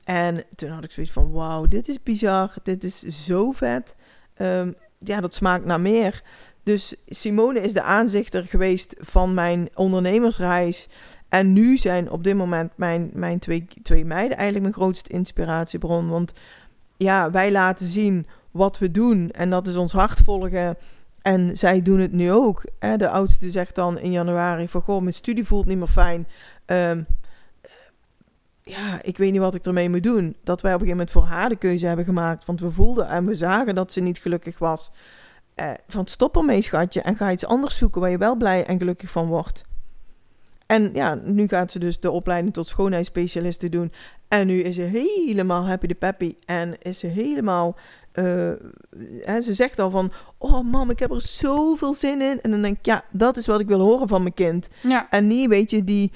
[0.05, 2.55] En toen had ik zoiets van: wauw, dit is bizar.
[2.63, 3.95] Dit is zo vet.
[4.37, 6.23] Um, ja, dat smaakt naar meer.
[6.63, 10.89] Dus Simone is de aanzichter geweest van mijn ondernemersreis.
[11.29, 16.09] En nu zijn op dit moment mijn, mijn twee, twee meiden eigenlijk mijn grootste inspiratiebron.
[16.09, 16.33] Want
[16.97, 19.31] ja, wij laten zien wat we doen.
[19.31, 20.77] En dat is ons hart volgen.
[21.23, 22.65] En zij doen het nu ook.
[22.97, 24.83] De oudste zegt dan in januari van...
[24.83, 26.27] Goh, mijn studie voelt niet meer fijn.
[26.67, 27.07] Um,
[28.63, 30.37] ja, ik weet niet wat ik ermee moet doen.
[30.45, 32.45] Dat wij op een gegeven moment voor haar de keuze hebben gemaakt.
[32.45, 34.91] Want we voelden en we zagen dat ze niet gelukkig was.
[35.55, 37.03] Eh, van stop ermee, schatje.
[37.03, 39.65] En ga iets anders zoeken waar je wel blij en gelukkig van wordt.
[40.67, 43.93] En ja, nu gaat ze dus de opleiding tot schoonheidsspecialiste doen.
[44.29, 46.37] En nu is ze helemaal happy de peppy.
[46.45, 47.77] En is ze helemaal...
[48.15, 48.25] Uh,
[49.41, 50.13] ze zegt al van...
[50.39, 52.41] Oh mam, ik heb er zoveel zin in.
[52.41, 54.69] En dan denk ik, ja, dat is wat ik wil horen van mijn kind.
[54.83, 55.11] Ja.
[55.11, 56.13] En niet, weet je, die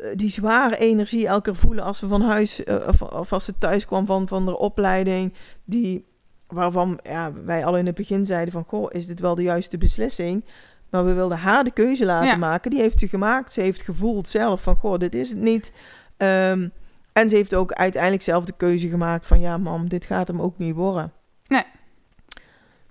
[0.00, 3.44] eh, die zware energie elke keer voelen als ze van huis uh, of, of, als
[3.44, 5.34] ze thuis kwam van, van de opleiding.
[5.64, 6.06] Die,
[6.48, 9.78] waarvan ja, wij al in het begin zeiden van, goh, is dit wel de juiste
[9.78, 10.44] beslissing?
[10.90, 12.70] Maar we wilden haar de keuze laten maken.
[12.70, 13.52] Die heeft ze gemaakt.
[13.52, 15.72] Ze heeft gevoeld zelf van, goh, dit is het niet.
[16.16, 16.72] Um,
[17.12, 20.40] en ze heeft ook uiteindelijk zelf de keuze gemaakt van, ja mam, dit gaat hem
[20.40, 21.12] ook niet worden.
[21.50, 21.64] Nee.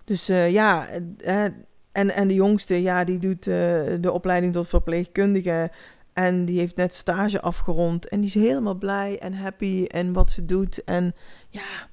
[0.03, 0.87] Dus uh, ja,
[1.17, 5.71] en, en de jongste, ja, die doet de opleiding tot verpleegkundige.
[6.13, 8.09] En die heeft net stage afgerond.
[8.09, 10.83] En die is helemaal blij en happy en wat ze doet.
[10.83, 11.15] En
[11.49, 11.87] ja.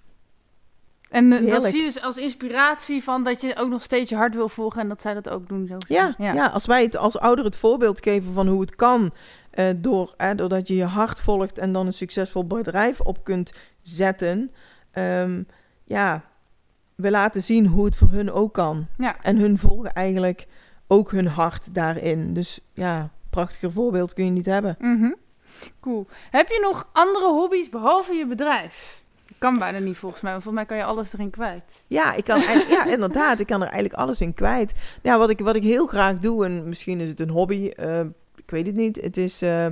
[1.08, 4.16] En uh, dat zie je dus als inspiratie van dat je ook nog steeds je
[4.16, 5.66] hart wil volgen en dat zij dat ook doen.
[5.66, 5.76] Zo.
[5.88, 6.46] Ja, ja, ja.
[6.46, 9.12] als wij het als ouder het voorbeeld geven van hoe het kan.
[9.54, 13.52] Uh, door, uh, doordat je je hart volgt en dan een succesvol bedrijf op kunt
[13.82, 14.50] zetten.
[14.92, 15.46] Um,
[15.84, 16.24] ja,
[16.96, 18.86] we laten zien hoe het voor hun ook kan.
[18.98, 19.16] Ja.
[19.22, 20.46] En hun volgen eigenlijk
[20.86, 22.34] ook hun hart daarin.
[22.34, 24.76] Dus ja, prachtiger voorbeeld kun je niet hebben.
[24.78, 25.16] Mm -hmm.
[25.80, 26.06] Cool.
[26.30, 29.04] Heb je nog andere hobby's behalve je bedrijf?
[29.38, 31.84] Kan bijna niet volgens mij, want volgens mij kan je alles erin kwijt.
[31.86, 33.40] Ja, ik kan ja, inderdaad.
[33.40, 34.72] Ik kan er eigenlijk alles in kwijt.
[35.02, 38.00] Ja, wat ik, wat ik heel graag doe, en misschien is het een hobby, uh,
[38.36, 39.00] ik weet het niet.
[39.00, 39.66] Het is uh,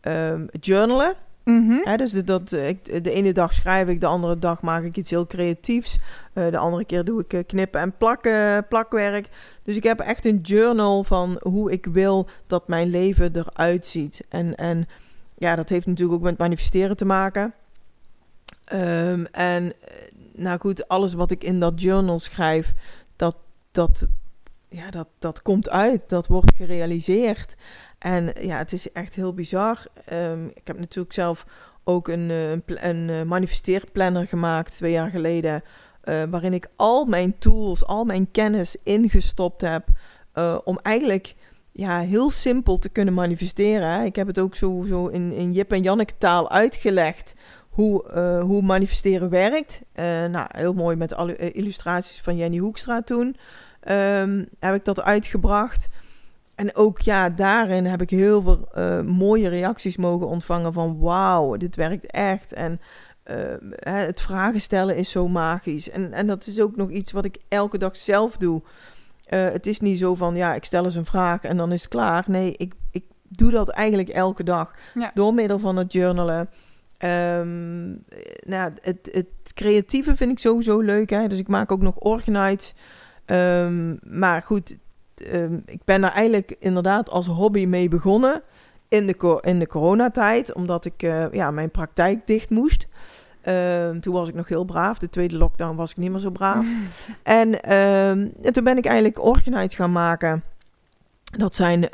[0.00, 1.14] um, journalen.
[1.84, 5.10] Ja, dus dat, ik, de ene dag schrijf ik, de andere dag maak ik iets
[5.10, 5.98] heel creatiefs.
[6.34, 9.28] Uh, de andere keer doe ik knippen en plakken, plakwerk.
[9.62, 14.24] Dus ik heb echt een journal van hoe ik wil dat mijn leven eruit ziet.
[14.28, 14.88] En, en
[15.34, 17.54] ja, dat heeft natuurlijk ook met manifesteren te maken.
[18.72, 19.72] Um, en
[20.34, 22.74] nou goed, alles wat ik in dat journal schrijf,
[23.16, 23.36] dat,
[23.70, 24.06] dat,
[24.68, 26.08] ja, dat, dat komt uit.
[26.08, 27.56] Dat wordt gerealiseerd.
[27.98, 29.86] En ja, het is echt heel bizar.
[30.12, 31.46] Um, ik heb natuurlijk zelf
[31.84, 35.62] ook een, een, een manifesteerplanner gemaakt twee jaar geleden.
[36.04, 39.86] Uh, waarin ik al mijn tools, al mijn kennis ingestopt heb.
[40.64, 41.34] Om eigenlijk
[41.72, 44.04] ja, heel simpel te kunnen manifesteren.
[44.04, 47.34] Ik heb het ook zo, zo in, in Jip en Janneke taal uitgelegd.
[47.68, 49.80] Hoe, hoe manifesteren werkt.
[50.30, 53.36] nou, heel mooi met alle illustraties van Jenny Hoekstra toen.
[53.90, 55.88] Um, heb ik dat uitgebracht.
[56.58, 61.56] En ook ja, daarin heb ik heel veel uh, mooie reacties mogen ontvangen van wauw,
[61.56, 62.52] dit werkt echt.
[62.52, 62.80] En
[63.30, 65.90] uh, het vragen stellen is zo magisch.
[65.90, 68.62] En, en dat is ook nog iets wat ik elke dag zelf doe.
[68.62, 71.80] Uh, het is niet zo van ja, ik stel eens een vraag en dan is
[71.80, 72.24] het klaar.
[72.28, 74.74] Nee, ik, ik doe dat eigenlijk elke dag.
[74.94, 75.10] Ja.
[75.14, 76.48] Door middel van het journalen.
[76.98, 78.04] Um,
[78.46, 81.10] nou, het, het creatieve vind ik sowieso leuk.
[81.10, 81.26] Hè?
[81.26, 82.74] Dus ik maak ook nog organites.
[83.26, 84.78] Um, maar goed,
[85.32, 88.42] um, ik ben daar eigenlijk inderdaad als hobby mee begonnen
[88.88, 92.86] in de, in de coronatijd, omdat ik uh, ja, mijn praktijk dicht moest.
[93.44, 94.98] Uh, toen was ik nog heel braaf.
[94.98, 96.66] De tweede lockdown was ik niet meer zo braaf.
[97.22, 100.42] en, uh, en, toen ben ik eigenlijk organites gaan maken.
[101.36, 101.90] Dat zijn, uh,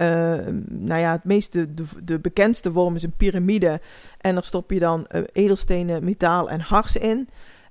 [0.69, 3.81] nou ja, het meeste, de, de, bekendste vorm is een piramide.
[4.21, 7.29] En daar stop je dan uh, edelstenen, metaal en hars in.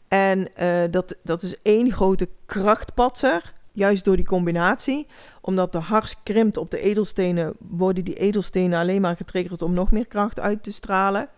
[0.08, 3.54] En uh, dat, dat is één grote krachtpatser.
[3.74, 5.08] Juist door die combinatie.
[5.42, 9.92] Omdat de hars krimpt op de edelstenen, worden die edelstenen alleen maar getriggerd om nog
[9.92, 11.30] meer kracht uit te stralen.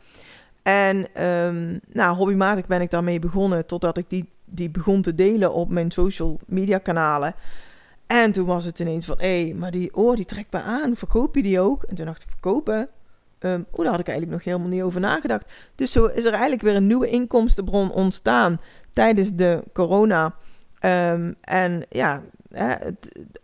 [0.63, 5.53] En um, nou, hobbymatig ben ik daarmee begonnen totdat ik die, die begon te delen
[5.53, 7.35] op mijn social media kanalen.
[8.07, 11.35] En toen was het ineens van, hé, maar die oor die trekt me aan, verkoop
[11.35, 11.83] je die ook?
[11.83, 12.89] En toen dacht ik, verkopen?
[13.39, 15.51] Um, oh, daar had ik eigenlijk nog helemaal niet over nagedacht.
[15.75, 18.57] Dus zo is er eigenlijk weer een nieuwe inkomstenbron ontstaan
[18.93, 20.35] tijdens de corona
[20.85, 22.21] Ehm, en ja,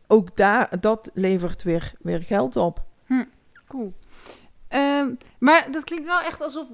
[0.07, 2.83] ook daar, dat levert weer, weer geld op.
[3.67, 3.93] Cool.
[4.67, 6.67] Ehm, maar dat klinkt wel echt alsof,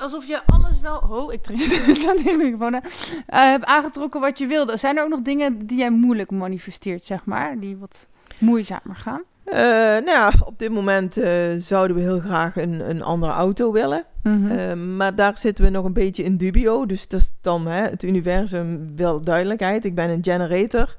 [0.00, 0.98] alsof je alles wel...
[0.98, 2.80] Oh, ik sla tegen de.
[3.26, 4.76] Eh, hebt aangetrokken wat je wilde.
[4.76, 7.58] Zijn er ook nog dingen die jij moeilijk manifesteert, zeg maar?
[7.58, 8.06] Die wat
[8.38, 9.22] moeizamer gaan?
[9.50, 9.58] Eh,
[10.04, 14.04] nou ja, op dit moment eh, zouden we heel graag een, een andere auto willen.
[14.22, 14.46] Mhm.
[14.46, 16.86] Eh, maar daar zitten we nog een beetje in dubio.
[16.86, 19.84] Dus dat is dan hè, het universum wil duidelijkheid.
[19.84, 20.96] Ik ben een generator,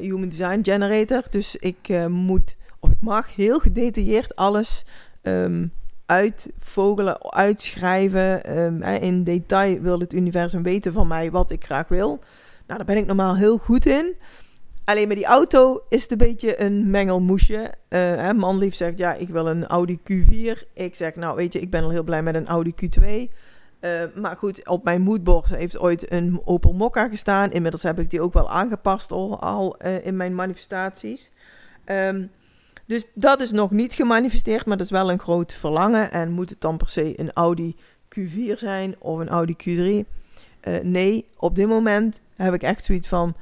[0.00, 1.22] human design generator.
[1.30, 4.84] Dus ik moet, of ik mag heel gedetailleerd alles
[5.22, 5.66] ehm,
[6.06, 8.44] uitvogelen, uitschrijven.
[8.44, 12.08] Ehm, in detail wil het universum weten van mij wat ik graag wil.
[12.66, 14.14] Nou, daar ben ik normaal heel goed in.
[14.86, 17.72] Alleen met die auto is het een beetje een mengelmoesje.
[17.88, 20.72] Hè, manlief zegt, ja, ik wil een Audi Q4.
[20.74, 23.04] Ik zeg, nou weet je, ik ben al heel blij met een Audi Q2.
[23.80, 27.52] Eh, maar goed, op mijn moodboard heeft ooit een Opel Mokka gestaan.
[27.52, 31.30] Inmiddels heb ik die ook wel aangepast al, eh, in mijn manifestaties.
[31.84, 32.26] Ehm,
[32.84, 36.10] dus dat is nog niet gemanifesteerd, maar dat is wel een groot verlangen.
[36.12, 37.76] En moet het dan per se een Audi
[38.08, 40.08] Q4 zijn of een Audi Q3?
[40.60, 43.36] Eh, nee, op dit moment heb ik echt zoiets van...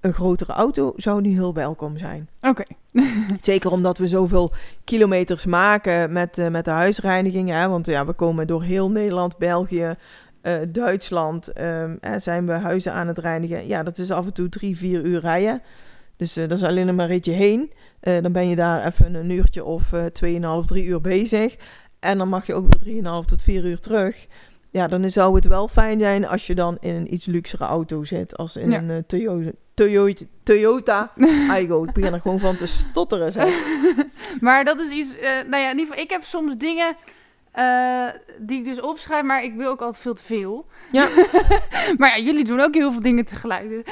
[0.00, 2.28] een grotere auto zou nu heel welkom zijn.
[2.40, 2.64] Oké.
[3.40, 4.52] Zeker omdat we zoveel
[4.84, 7.48] kilometers maken met, eh, met de huisreiniging.
[7.48, 7.68] Hè?
[7.68, 9.94] Want ja, we komen door heel Nederland, België,
[10.42, 11.48] eh, Duitsland.
[11.48, 13.66] ehm, hè, zijn we huizen aan het reinigen.
[13.66, 15.62] Ja, dat is af en toe drie, vier uur rijden.
[16.16, 17.72] Dus eh, dat is alleen maar een ritje heen.
[18.00, 21.56] Dan ben je daar even een uurtje of eh 2,5, 3 uur bezig.
[21.98, 24.26] En dan mag je ook weer 3,5 tot 4 uur terug.
[24.72, 28.04] Ja, dan zou het wel fijn zijn als je dan in een iets luxere auto
[28.04, 28.36] zit.
[28.36, 28.78] Als in Ja.
[28.78, 31.12] een eh, Toyota, Toyota, Toyota.
[31.56, 33.32] Ik begin er gewoon van te stotteren.
[33.32, 33.64] Zeg.
[34.40, 35.18] Maar dat is iets...
[35.18, 36.96] eh, nou ja, in ieder geval, ik heb soms dingen...
[37.52, 38.06] eh,
[38.40, 40.66] die ik dus opschrijf, maar ik wil ook altijd veel te veel.
[40.92, 41.08] Ja.
[41.98, 43.68] maar ja, jullie doen ook heel veel dingen tegelijk.
[43.68, 43.82] Dus,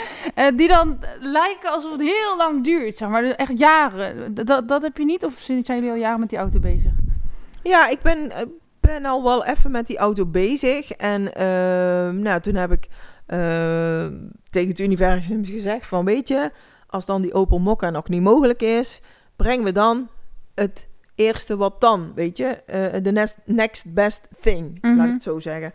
[0.54, 3.22] die dan lijken alsof het heel lang duurt, zeg maar.
[3.22, 4.34] Dus echt jaren.
[4.34, 5.24] Dat, dat heb je niet?
[5.24, 6.92] Of zijn jullie al jaren met die auto bezig?
[7.62, 8.32] Ja, ik ben,
[8.88, 10.90] ben al wel even met die auto bezig.
[10.90, 12.88] En ehm, nou, toen heb ik
[13.26, 14.06] eh,
[14.50, 16.04] tegen het universum gezegd van...
[16.04, 16.50] weet je,
[16.86, 19.00] als dan die Opel Mokka nog niet mogelijk is...
[19.36, 20.08] brengen we dan
[20.54, 22.44] het eerste wat dan, weet je.
[22.46, 25.06] eh, De next, next best thing, laat Mhm.
[25.06, 25.72] ik het zo zeggen.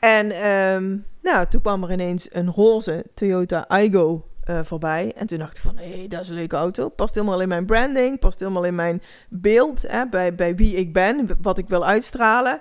[0.00, 5.12] En ehm, nou, toen kwam er ineens een roze Toyota Aygo eh, voorbij.
[5.16, 6.88] En toen dacht ik van, hé, hey, dat is een leuke auto.
[6.88, 10.92] Past helemaal in mijn branding, past helemaal in mijn beeld, hè, bij, bij wie ik
[10.92, 12.60] ben, wat ik wil uitstralen.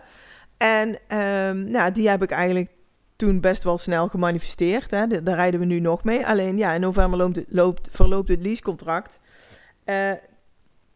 [0.58, 2.70] En ehm, nou, die heb ik eigenlijk
[3.16, 4.92] toen best wel snel gemanifesteerd.
[4.92, 5.08] Hè.
[5.08, 6.26] Da- Daar rijden we nu nog mee.
[6.28, 9.20] Alleen ja, in november loopt, loopt, verloopt het leasecontract.
[9.84, 10.12] Eh,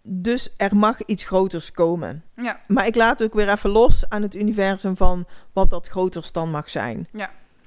[0.04, 2.24] dus er mag iets groters komen.
[2.36, 2.60] Ja.
[2.68, 6.50] Maar ik laat ook weer even los aan het universum van wat dat groters dan
[6.52, 7.08] mag zijn.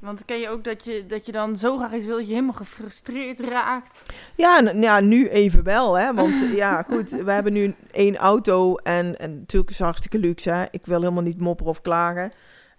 [0.05, 2.33] Want ken je ook dat je, dat je dan zo graag iets wil dat je
[2.33, 4.03] helemaal gefrustreerd raakt?
[4.35, 6.15] Ja, ja, nu even wel, hè.
[6.15, 10.51] Want ja, goed, we hebben nu één auto en, en natuurlijk is het hartstikke luxe,
[10.51, 10.65] hè.
[10.71, 12.33] Ik wil helemaal niet mopperen of klagen.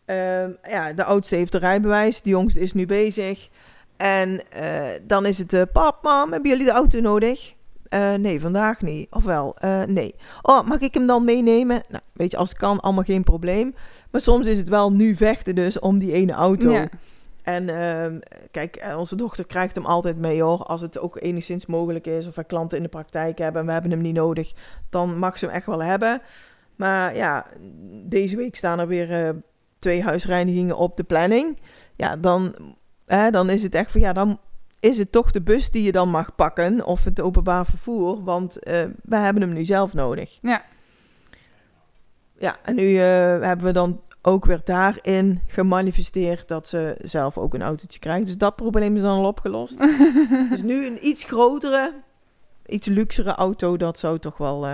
[0.06, 3.50] Ehm, ja, de oudste heeft de rijbewijs, de jongste is nu bezig.
[3.98, 7.54] En eh, dan is het, eh, pap, mam, hebben jullie de auto nodig?
[7.86, 9.08] Eh, nee, vandaag niet.
[9.10, 9.56] Ofwel,
[9.88, 10.16] nee.
[10.42, 11.84] Oh, mag ik hem dan meenemen?
[11.90, 13.76] Nou, weet je, als het kan, allemaal geen probleem.
[14.12, 16.72] Maar soms is het wel nu vechten dus om die ene auto.
[16.72, 16.90] Ja.
[17.46, 18.20] En ehm,
[18.52, 20.64] kijk, eh, onze dochter krijgt hem altijd mee hoor.
[20.64, 22.28] Als het ook enigszins mogelijk is.
[22.28, 24.54] Of wij klanten in de praktijk hebben en we hebben hem niet nodig.
[24.90, 26.22] Dan mag ze hem echt wel hebben.
[26.76, 27.46] Maar ja,
[28.04, 29.30] deze week staan er weer eh,
[29.80, 31.60] twee huisreinigingen op de planning.
[31.96, 32.56] Ja, dan,
[33.06, 34.40] hè, dan is het echt van ja, dan
[34.80, 36.86] is het toch de bus die je dan mag pakken.
[36.86, 38.24] Of het openbaar vervoer.
[38.24, 40.38] Want eh we hebben hem nu zelf nodig.
[40.42, 40.64] Ja.
[42.38, 47.62] Ja, en nu hebben we dan ook weer daarin gemanifesteerd dat ze zelf ook een
[47.62, 48.26] autootje krijgt.
[48.26, 49.80] Dus dat probleem is dan al opgelost.
[50.50, 51.94] dus nu een iets grotere,
[52.66, 54.68] iets luxere auto, dat zou toch wel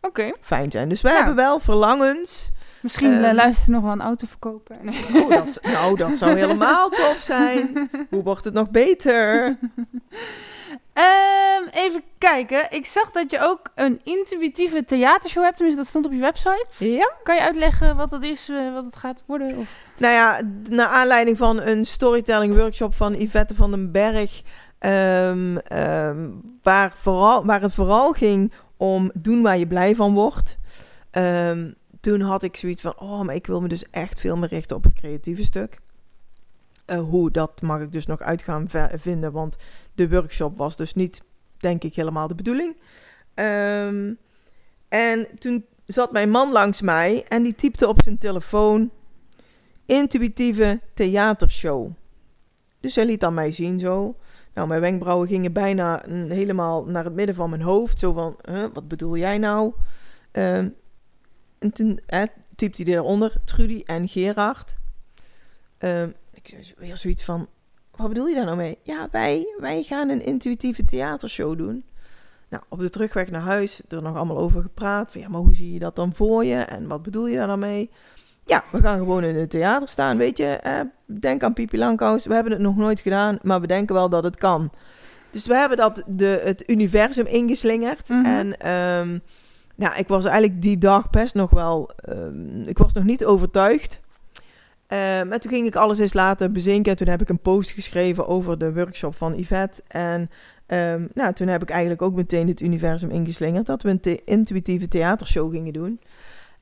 [0.00, 0.32] Oké.
[0.40, 0.88] fijn zijn.
[0.88, 1.16] Dus we Ja.
[1.16, 2.50] hebben wel verlangens.
[2.82, 3.34] Misschien eh, Ehm.
[3.34, 4.76] luistert ze nog wel een auto verkopen.
[5.14, 7.90] Oh, dat, nou, dat zou helemaal tof zijn.
[8.10, 9.56] Hoe wordt het nog beter?
[10.94, 12.66] Ehm, even kijken.
[12.70, 15.56] Ik zag dat je ook een intuïtieve theatershow hebt.
[15.56, 16.92] Tenminste, dat stond op je website.
[16.92, 17.12] Ja.
[17.22, 19.56] Kan je uitleggen wat dat is, eh, wat het gaat worden?
[19.56, 19.68] Of...
[19.96, 24.42] Nou ja, naar aanleiding van een storytelling workshop van Yvette van den Berg.
[24.78, 26.30] ehm, ehm,
[26.62, 30.56] waar, vooral, waar het vooral ging om doen waar je blij van wordt.
[32.00, 34.76] Toen had ik zoiets van, oh, maar ik wil me dus echt veel meer richten
[34.76, 35.78] op het creatieve stuk.
[36.84, 39.56] Eh, hoe, dat mag ik dus nog uit gaan vinden, want
[39.94, 41.22] de workshop was dus niet,
[41.56, 42.76] denk ik, helemaal de bedoeling.
[43.34, 44.12] Ehm,
[44.88, 48.90] en toen zat mijn man langs mij en die typte op zijn telefoon
[49.86, 51.90] intuïtieve theatershow.
[52.80, 54.16] Dus hij liet aan mij zien zo.
[54.54, 57.98] Nou, mijn wenkbrauwen gingen bijna mm, helemaal naar het midden van mijn hoofd.
[57.98, 58.36] Zo van,
[58.72, 59.72] wat bedoel jij nou?
[60.30, 60.68] Ehm,
[61.58, 62.22] en toen eh,
[62.56, 64.76] typte hij eronder, Trudy en Gerard.
[65.78, 66.10] Ehm,
[66.52, 67.48] ik weer zoiets van,
[67.96, 68.78] wat bedoel je daar nou mee?
[68.82, 71.84] Ja, wij, wij gaan een intuïtieve theatershow doen.
[72.48, 75.12] Nou, op de terugweg naar huis er nog allemaal over gepraat.
[75.12, 76.56] Van, ja, maar hoe zie je dat dan voor je?
[76.56, 77.90] En wat bedoel je daar dan mee?
[78.46, 80.46] Ja, we gaan gewoon in het theater staan, weet je.
[80.46, 82.26] Eh, denk aan Pipi Langkous.
[82.26, 84.70] We hebben het nog nooit gedaan, maar we denken wel dat het kan.
[85.30, 88.08] Dus we hebben dat de, het universum ingeslingerd.
[88.08, 88.24] Mhm.
[88.24, 89.18] En ehm,
[89.74, 91.90] nou, ik was eigenlijk die dag best nog wel...
[91.96, 94.00] ehm, ik was nog niet overtuigd.
[94.86, 96.90] Ehm, en toen ging ik alles eens laten bezinken.
[96.90, 99.82] En toen heb ik een post geschreven over de workshop van Yvette.
[99.88, 100.30] En
[100.66, 103.66] ehm, nou, toen heb ik eigenlijk ook meteen het universum ingeslingerd...
[103.66, 106.00] dat we een the- intuïtieve theatershow gingen doen.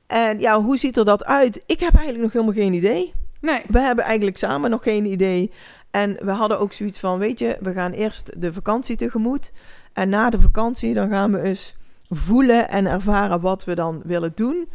[0.07, 1.63] En ja, hoe ziet er dat uit?
[1.65, 3.13] Ik heb eigenlijk nog helemaal geen idee.
[3.41, 3.61] Nee.
[3.67, 5.51] We hebben eigenlijk samen nog geen idee.
[5.91, 9.51] En we hadden ook zoiets van, weet je, we gaan eerst de vakantie tegemoet.
[9.93, 11.75] En na de vakantie dan gaan we eens
[12.09, 14.69] voelen en ervaren wat we dan willen doen.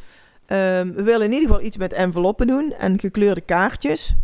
[0.48, 4.14] Ehm, we willen in ieder geval iets met enveloppen doen en gekleurde kaartjes.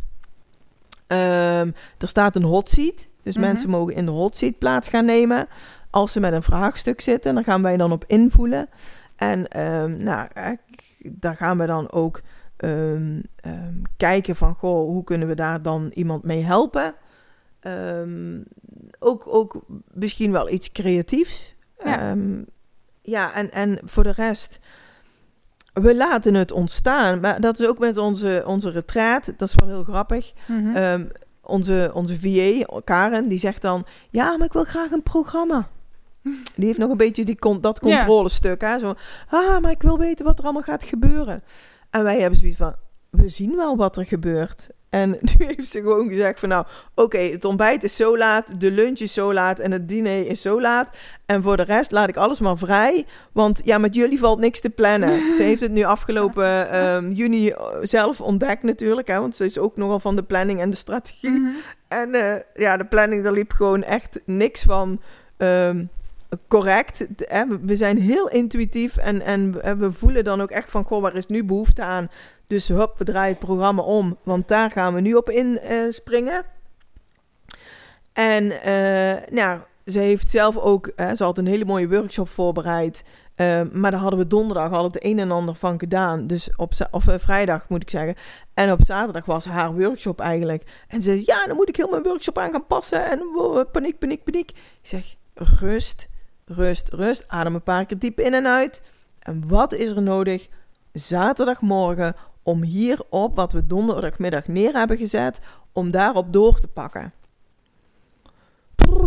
[1.07, 3.09] Ehm, er staat een hot seat.
[3.22, 3.45] Dus Mhm.
[3.45, 5.47] mensen mogen in de hot seat plaats gaan nemen.
[5.91, 8.68] Als ze met een vraagstuk zitten, dan gaan wij dan op invoelen.
[9.16, 10.51] En ehm, nou, eh,
[11.12, 12.20] daar gaan we dan ook
[13.97, 16.95] kijken van, goh, hoe kunnen we daar dan iemand mee helpen?
[18.99, 21.55] Ook, ook misschien wel iets creatiefs.
[21.85, 22.16] Ja,
[23.03, 24.59] ja en, en voor de rest,
[25.75, 27.20] we laten het ontstaan.
[27.20, 29.25] Maar dat is ook met onze, onze retreat.
[29.37, 30.33] Dat is wel heel grappig.
[30.47, 30.77] Mhm.
[30.77, 31.05] Ehm,
[31.43, 33.85] onze, onze VA, Karen, die zegt dan...
[34.11, 35.68] Ja, maar ik wil graag een programma.
[36.57, 37.97] Die heeft nog een beetje die con- dat Ja.
[37.97, 38.61] controlestuk.
[38.61, 38.79] Hè?
[38.79, 38.95] Zo,
[39.29, 41.43] ah, maar ik wil weten wat er allemaal gaat gebeuren.
[41.91, 42.75] En wij hebben zoiets van...
[43.11, 44.68] We zien wel wat er gebeurt.
[44.95, 46.49] En nu heeft ze gewoon gezegd van...
[46.49, 48.61] Nou, oké, het ontbijt is zo laat.
[48.61, 49.59] De lunch is zo laat.
[49.59, 50.97] En het diner is zo laat.
[51.27, 53.07] En voor de rest laat ik alles maar vrij.
[53.33, 55.21] Want ja, met jullie valt niks te plannen.
[55.37, 59.09] ze heeft het nu afgelopen ehm, juni eh, zelf ontdekt natuurlijk.
[59.09, 61.31] Hè, want ze is ook nogal van de planning en de strategie.
[61.31, 61.51] Mhm.
[61.89, 65.01] En eh, ja, de planning, daar liep gewoon echt niks van
[65.37, 65.85] ehm,
[66.49, 67.07] correct.
[67.61, 70.85] We- zijn heel intuïtief en, en we- voelen dan ook echt van...
[70.85, 72.09] Goh, waar is nu behoefte aan?
[72.47, 74.18] Dus hop, we draaien het programma om.
[74.22, 75.93] Want daar gaan we nu op inspringen.
[75.93, 76.45] springen.
[78.12, 80.93] en eh, nou, ze heeft zelf ook...
[81.16, 83.05] ze had een hele mooie workshop voorbereid...
[83.35, 86.26] Eh, maar daar hadden we donderdag al het een en ander van gedaan.
[86.26, 88.14] Dus op of, eh, vrijdag moet ik zeggen.
[88.55, 90.62] En op zaterdag was haar workshop eigenlijk.
[90.89, 93.11] En ze ja, dan moet ik heel mijn workshop aan gaan passen.
[93.11, 93.20] En
[93.72, 94.51] paniek, paniek, paniek.
[94.51, 96.09] Ik zeg, rust,
[96.45, 97.25] rust, rust.
[97.29, 98.83] Adem een paar keer diep in en uit.
[99.19, 100.49] En wat is er nodig
[100.93, 105.41] zaterdagmorgen om hierop, wat we donderdagmiddag neer hebben gezet,
[105.73, 107.13] om daarop door te pakken?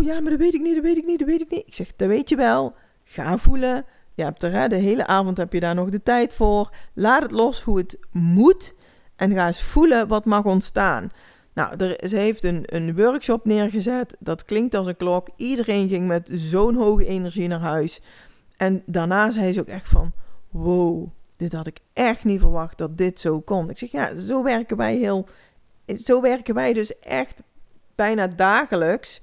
[0.01, 1.67] Ja, maar dat weet ik niet, dat weet ik niet, dat weet ik niet.
[1.67, 2.75] Ik zeg, dat weet je wel.
[3.03, 3.85] Ga voelen.
[4.13, 6.69] Je hebt er, hè, de hele avond heb je daar nog de tijd voor.
[6.93, 8.75] Laat het los hoe het moet.
[9.15, 11.09] En ga eens voelen wat mag ontstaan.
[11.57, 14.15] Nou, er, ze heeft een, een workshop neergezet.
[14.19, 15.27] Dat klinkt als een klok.
[15.35, 18.01] Iedereen ging met zo'n hoge energie naar huis.
[18.57, 20.11] En daarna zei ze ook echt van...
[20.49, 23.69] Wow, dit had ik echt niet verwacht dat dit zo kon.
[23.69, 25.27] Ik zeg, ja, zo werken wij heel...
[25.85, 27.41] Zo werken wij dus echt
[27.95, 29.21] bijna dagelijks.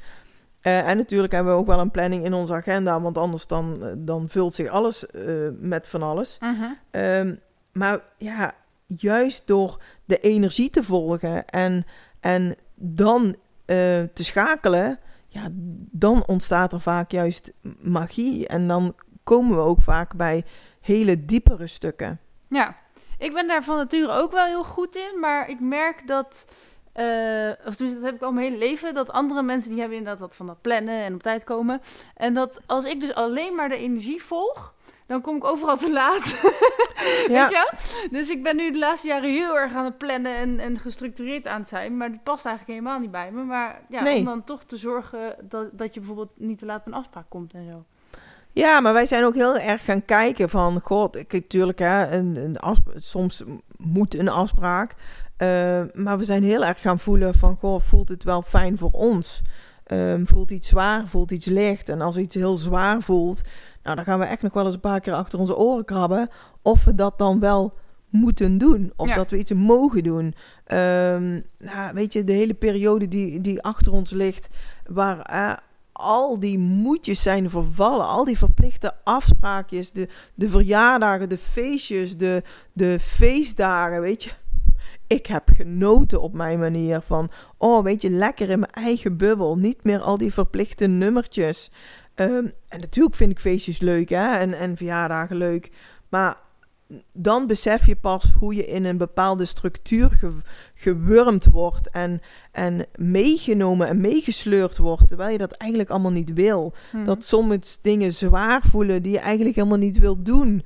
[0.60, 3.00] Eh, en natuurlijk hebben we ook wel een planning in onze agenda.
[3.00, 5.24] Want anders dan, eh, dan vult zich alles eh,
[5.58, 6.38] met van alles.
[6.40, 6.64] Mhm.
[6.90, 7.34] Ehm,
[7.72, 8.54] maar ja,
[8.86, 11.84] juist door de energie te volgen en,
[12.24, 13.76] en dan eh,
[14.14, 14.98] te schakelen,
[15.28, 15.48] ja,
[15.90, 18.48] dan ontstaat er vaak juist magie.
[18.48, 18.94] En dan
[19.24, 20.44] komen we ook vaak bij
[20.80, 22.20] hele diepere stukken.
[22.48, 22.76] Ja,
[23.18, 26.46] ik ben daar van nature ook wel heel goed in, maar ik merk dat,
[26.92, 29.98] eh, of tenminste dat heb ik al mijn hele leven, dat andere mensen die hebben
[29.98, 31.80] inderdaad dat van dat plannen en op tijd komen.
[32.14, 34.73] En dat als ik dus alleen maar de energie volg,
[35.06, 36.24] dan kom ik overal te laat.
[37.28, 38.08] Weet je wel?
[38.10, 41.46] Dus ik ben nu de laatste jaren heel erg aan het plannen en, en gestructureerd
[41.46, 43.42] aan het zijn, maar dit past eigenlijk helemaal niet bij me.
[43.44, 44.18] Maar ja, Nee.
[44.18, 47.26] om dan toch te zorgen dat, dat je bijvoorbeeld niet te laat op een afspraak
[47.28, 47.84] komt en zo.
[48.52, 52.36] Ja, maar wij zijn ook heel erg gaan kijken van, god, ik, natuurlijk, hè, een,
[52.36, 52.56] een
[52.96, 53.42] soms
[53.76, 54.94] moet een afspraak.
[55.36, 58.90] eh, maar we zijn heel erg gaan voelen van, goh, voelt het wel fijn voor
[58.90, 59.42] ons?
[59.84, 61.88] Ehm, voelt iets zwaar, voelt iets licht?
[61.88, 63.42] En als iets heel zwaar voelt,
[63.82, 66.28] nou, dan gaan we echt nog wel eens een paar keer achter onze oren krabben.
[66.62, 67.74] Of we dat dan wel
[68.08, 68.92] moeten doen.
[68.96, 69.14] Of Ja.
[69.14, 70.34] dat we iets mogen doen.
[70.64, 74.48] Ehm, nou, weet je, de hele periode die, die achter ons ligt,
[74.86, 75.52] waar eh,
[75.92, 82.42] al die moedjes zijn vervallen, al die verplichte afspraakjes, de, de verjaardagen, de feestjes, de,
[82.72, 84.30] de feestdagen, weet je.
[85.06, 89.58] Ik heb genoten op mijn manier van, oh weet je, lekker in mijn eigen bubbel.
[89.58, 91.70] Niet meer al die verplichte nummertjes.
[92.14, 95.70] Ehm, en natuurlijk vind ik feestjes leuk hè, en, en verjaardagen leuk.
[96.08, 96.38] Maar
[97.12, 100.32] dan besef je pas hoe je in een bepaalde structuur ge,
[100.74, 102.20] gewurmd wordt en,
[102.52, 106.74] en meegenomen en meegesleurd wordt, terwijl je dat eigenlijk allemaal niet wil.
[106.92, 107.04] Mhm.
[107.04, 110.64] Dat soms dingen zwaar voelen die je eigenlijk helemaal niet wil doen.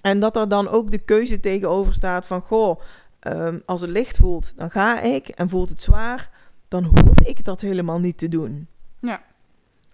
[0.00, 2.80] En dat er dan ook de keuze tegenover staat van, goh,
[3.24, 5.28] ehm, als het licht voelt, dan ga ik.
[5.28, 6.30] En voelt het zwaar,
[6.68, 8.68] dan hoef ik dat helemaal niet te doen.
[9.00, 9.22] Ja.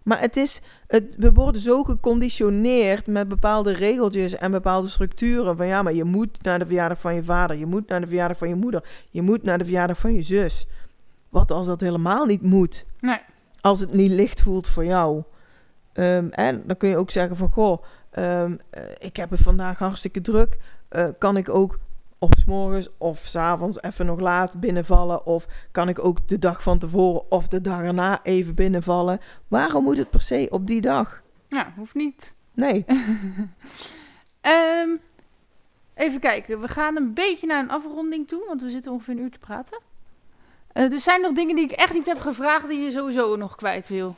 [0.03, 5.57] Maar het is, het, we worden zo geconditioneerd met bepaalde regeltjes en bepaalde structuren.
[5.57, 8.07] Van ja, maar je moet naar de verjaardag van je vader, je moet naar de
[8.07, 10.67] verjaardag van je moeder, je moet naar de verjaardag van je zus.
[11.29, 12.87] Wat als dat helemaal niet moet?
[13.01, 13.19] Nee.
[13.61, 15.23] Als het niet licht voelt voor jou.
[15.93, 19.79] Ehm, en dan kun je ook zeggen van, goh, ehm, eh, ik heb het vandaag
[19.79, 20.59] hartstikke druk.
[20.89, 21.79] Eh, kan ik ook
[22.21, 25.27] of s morgens of s avonds even nog laat binnenvallen?
[25.27, 29.19] Of kan ik ook de dag van tevoren of de dag erna even binnenvallen?
[29.49, 31.23] Waarom moet het per se op die dag?
[31.49, 32.35] Ja, hoeft niet.
[32.55, 32.85] Nee.
[34.41, 34.89] Ehm,
[35.95, 39.23] even kijken, we gaan een beetje naar een afronding toe, want we zitten ongeveer een
[39.23, 39.81] uur te praten.
[40.73, 43.57] Eh, er zijn nog dingen die ik echt niet heb gevraagd die je sowieso nog
[43.57, 44.17] kwijt wil.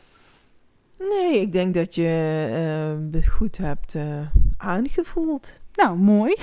[0.98, 4.26] Nee, ik denk dat je eh, goed hebt eh,
[4.56, 5.60] aangevoeld.
[5.72, 6.34] Nou, mooi.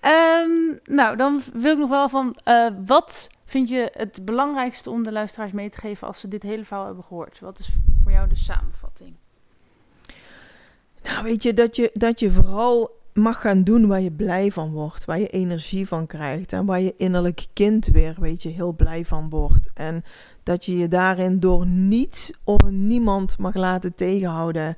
[0.00, 0.50] Ehm,
[0.84, 5.12] nou, dan wil ik nog wel van, eh, wat vind je het belangrijkste om de
[5.12, 7.40] luisteraars mee te geven als ze dit hele verhaal hebben gehoord?
[7.40, 7.68] Wat is
[8.02, 9.14] voor jou de samenvatting?
[11.02, 14.72] Nou, weet je, dat je, dat je vooral mag gaan doen waar je blij van
[14.72, 18.72] wordt, waar je energie van krijgt en waar je innerlijk kind weer, weet je, heel
[18.72, 19.70] blij van wordt.
[19.74, 20.04] En
[20.42, 24.76] dat je je daarin door niets of niemand mag laten tegenhouden.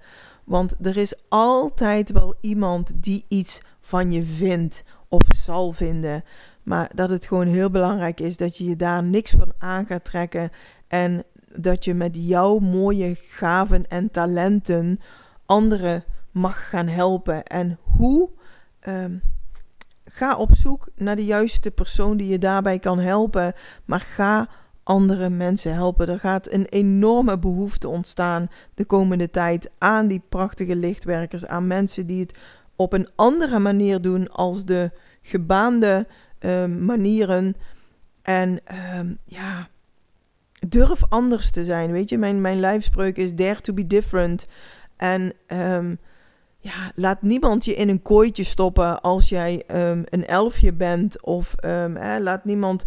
[0.50, 6.22] Want er is altijd wel iemand die iets van je vindt of zal vinden.
[6.62, 10.04] Maar dat het gewoon heel belangrijk is dat je je daar niks van aan gaat
[10.04, 10.50] trekken.
[10.88, 11.24] En
[11.56, 15.00] dat je met jouw mooie gaven en talenten
[15.46, 17.44] anderen mag gaan helpen.
[17.44, 18.30] En hoe?
[18.80, 19.16] Ehm,
[20.04, 23.52] ga op zoek naar de juiste persoon die je daarbij kan helpen.
[23.84, 24.48] Maar ga
[24.82, 26.08] andere mensen helpen.
[26.08, 31.46] Er gaat een enorme behoefte ontstaan de komende tijd aan die prachtige lichtwerkers.
[31.46, 32.38] Aan mensen die het
[32.76, 34.90] op een andere manier doen als de
[35.22, 36.06] gebaande
[36.38, 37.54] ehm, manieren.
[38.22, 39.68] En ehm, ja,
[40.68, 41.92] durf anders te zijn.
[41.92, 44.46] Weet je, mijn, mijn lijfspreuk is dare to be different.
[44.96, 45.94] En ehm,
[46.58, 49.62] ja, laat niemand je in een kooitje stoppen als jij
[50.04, 51.22] een elfje bent.
[51.22, 51.54] Of
[52.18, 52.84] laat niemand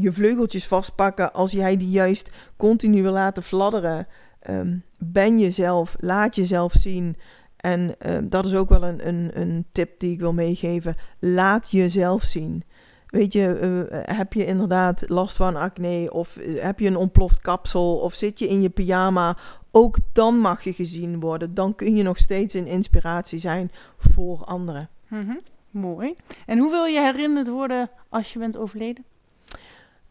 [0.00, 4.06] je vleugeltjes vastpakken als jij die juist continu wil laten fladderen.
[4.40, 7.16] Ehm, ben jezelf, laat jezelf zien.
[7.56, 10.96] En ehm, dat is ook wel een, een, een tip die ik wil meegeven.
[11.18, 12.64] Laat jezelf zien.
[13.06, 17.40] Weet je, eh, heb je inderdaad last van acne of eh, heb je een ontploft
[17.40, 19.36] kapsel of zit je in je pyjama?
[19.70, 21.54] Ook dan mag je gezien worden.
[21.54, 24.88] Dan kun je nog steeds een inspiratie zijn voor anderen.
[25.08, 25.36] Mhm,
[25.70, 26.16] Mooi.
[26.46, 29.04] En hoe wil je herinnerd worden als je bent overleden?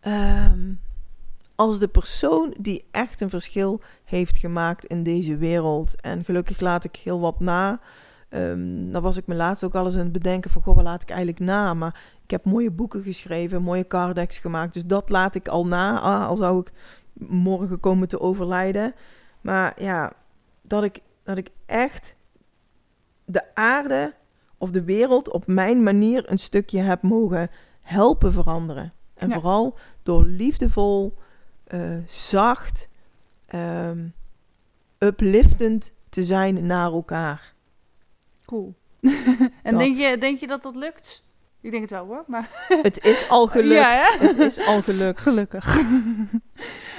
[0.05, 0.73] Ehm,
[1.55, 6.01] als de persoon die echt een verschil heeft gemaakt in deze wereld.
[6.01, 7.79] En gelukkig laat ik heel wat na.
[8.29, 10.61] Ehm dan was ik me laatst ook al eens aan het bedenken van...
[10.61, 11.73] Goh, wat laat ik eigenlijk na?
[11.73, 14.73] Maar ik heb mooie boeken geschreven, mooie cardex gemaakt.
[14.73, 16.71] Dus dat laat ik al na, ah, al zou ik
[17.27, 18.93] morgen komen te overlijden.
[19.41, 20.13] Maar ja,
[20.61, 22.15] dat ik, dat ik echt
[23.25, 24.13] de aarde
[24.57, 27.49] of de wereld op mijn manier een stukje heb mogen
[27.81, 28.93] helpen veranderen.
[29.15, 29.33] En Ja.
[29.33, 31.17] vooral door liefdevol,
[31.63, 32.87] eh, zacht,
[33.45, 34.07] ehm,
[34.99, 37.53] upliftend te zijn naar elkaar.
[38.45, 38.73] Cool.
[39.63, 39.79] en Dat.
[39.79, 41.23] denk je, denk je dat dat lukt?
[41.61, 42.49] Ik denk het wel hoor, maar
[42.81, 43.73] Het is al gelukt.
[43.81, 44.11] Ja?
[44.27, 45.21] Het is al gelukt.
[45.21, 45.81] gelukkig.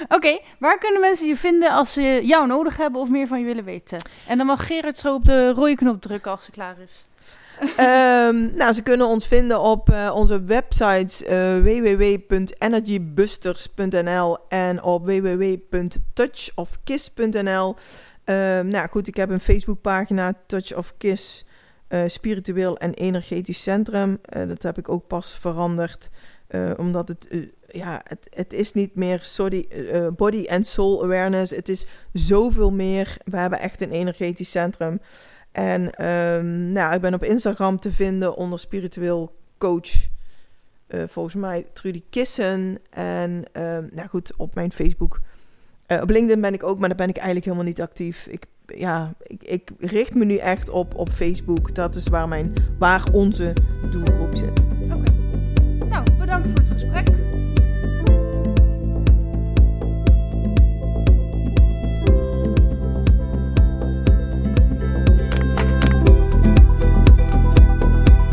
[0.07, 3.45] Oké, waar kunnen mensen je vinden als ze jou nodig hebben of meer van je
[3.45, 3.99] willen weten?
[4.27, 7.05] En dan mag Gerard zo op de rode knop drukken als ze klaar is.
[7.77, 17.75] Ehm, nou, ze kunnen ons vinden op eh, onze websites eh, www.energybusters.nl en op www.touchofkiss.nl.
[18.23, 21.45] Ehm, nou goed, ik heb een Facebookpagina Touch of Kiss
[21.87, 24.19] eh, Spiritueel en Energetisch Centrum.
[24.47, 26.09] Dat heb ik ook pas veranderd.
[26.77, 27.27] omdat het,
[27.67, 29.67] ja, het, het is niet meer sorry,
[30.15, 31.51] body and soul awareness.
[31.51, 33.17] Het is zoveel meer.
[33.25, 34.99] We hebben echt een energetisch centrum.
[35.57, 40.07] En ehm, nou, ik ben op Instagram te vinden onder spiritueel coach.
[40.87, 42.77] eh, volgens mij Trudy Kissen.
[42.89, 45.19] En ehm, nou goed, op mijn Facebook.
[45.85, 48.25] Eh, op LinkedIn ben ik ook, maar daar ben ik eigenlijk helemaal niet actief.
[48.27, 51.75] Ik, ja, ik, ik richt me nu echt op, op Facebook.
[51.75, 53.53] Dat is waar, mijn, waar onze
[53.91, 54.66] doelgroep zit.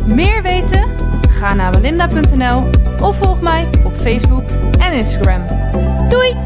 [0.07, 0.85] Meer weten?
[1.29, 2.63] Ga naar melinda.nl
[3.01, 5.43] of volg mij op Facebook en Instagram.
[6.09, 6.37] Doei!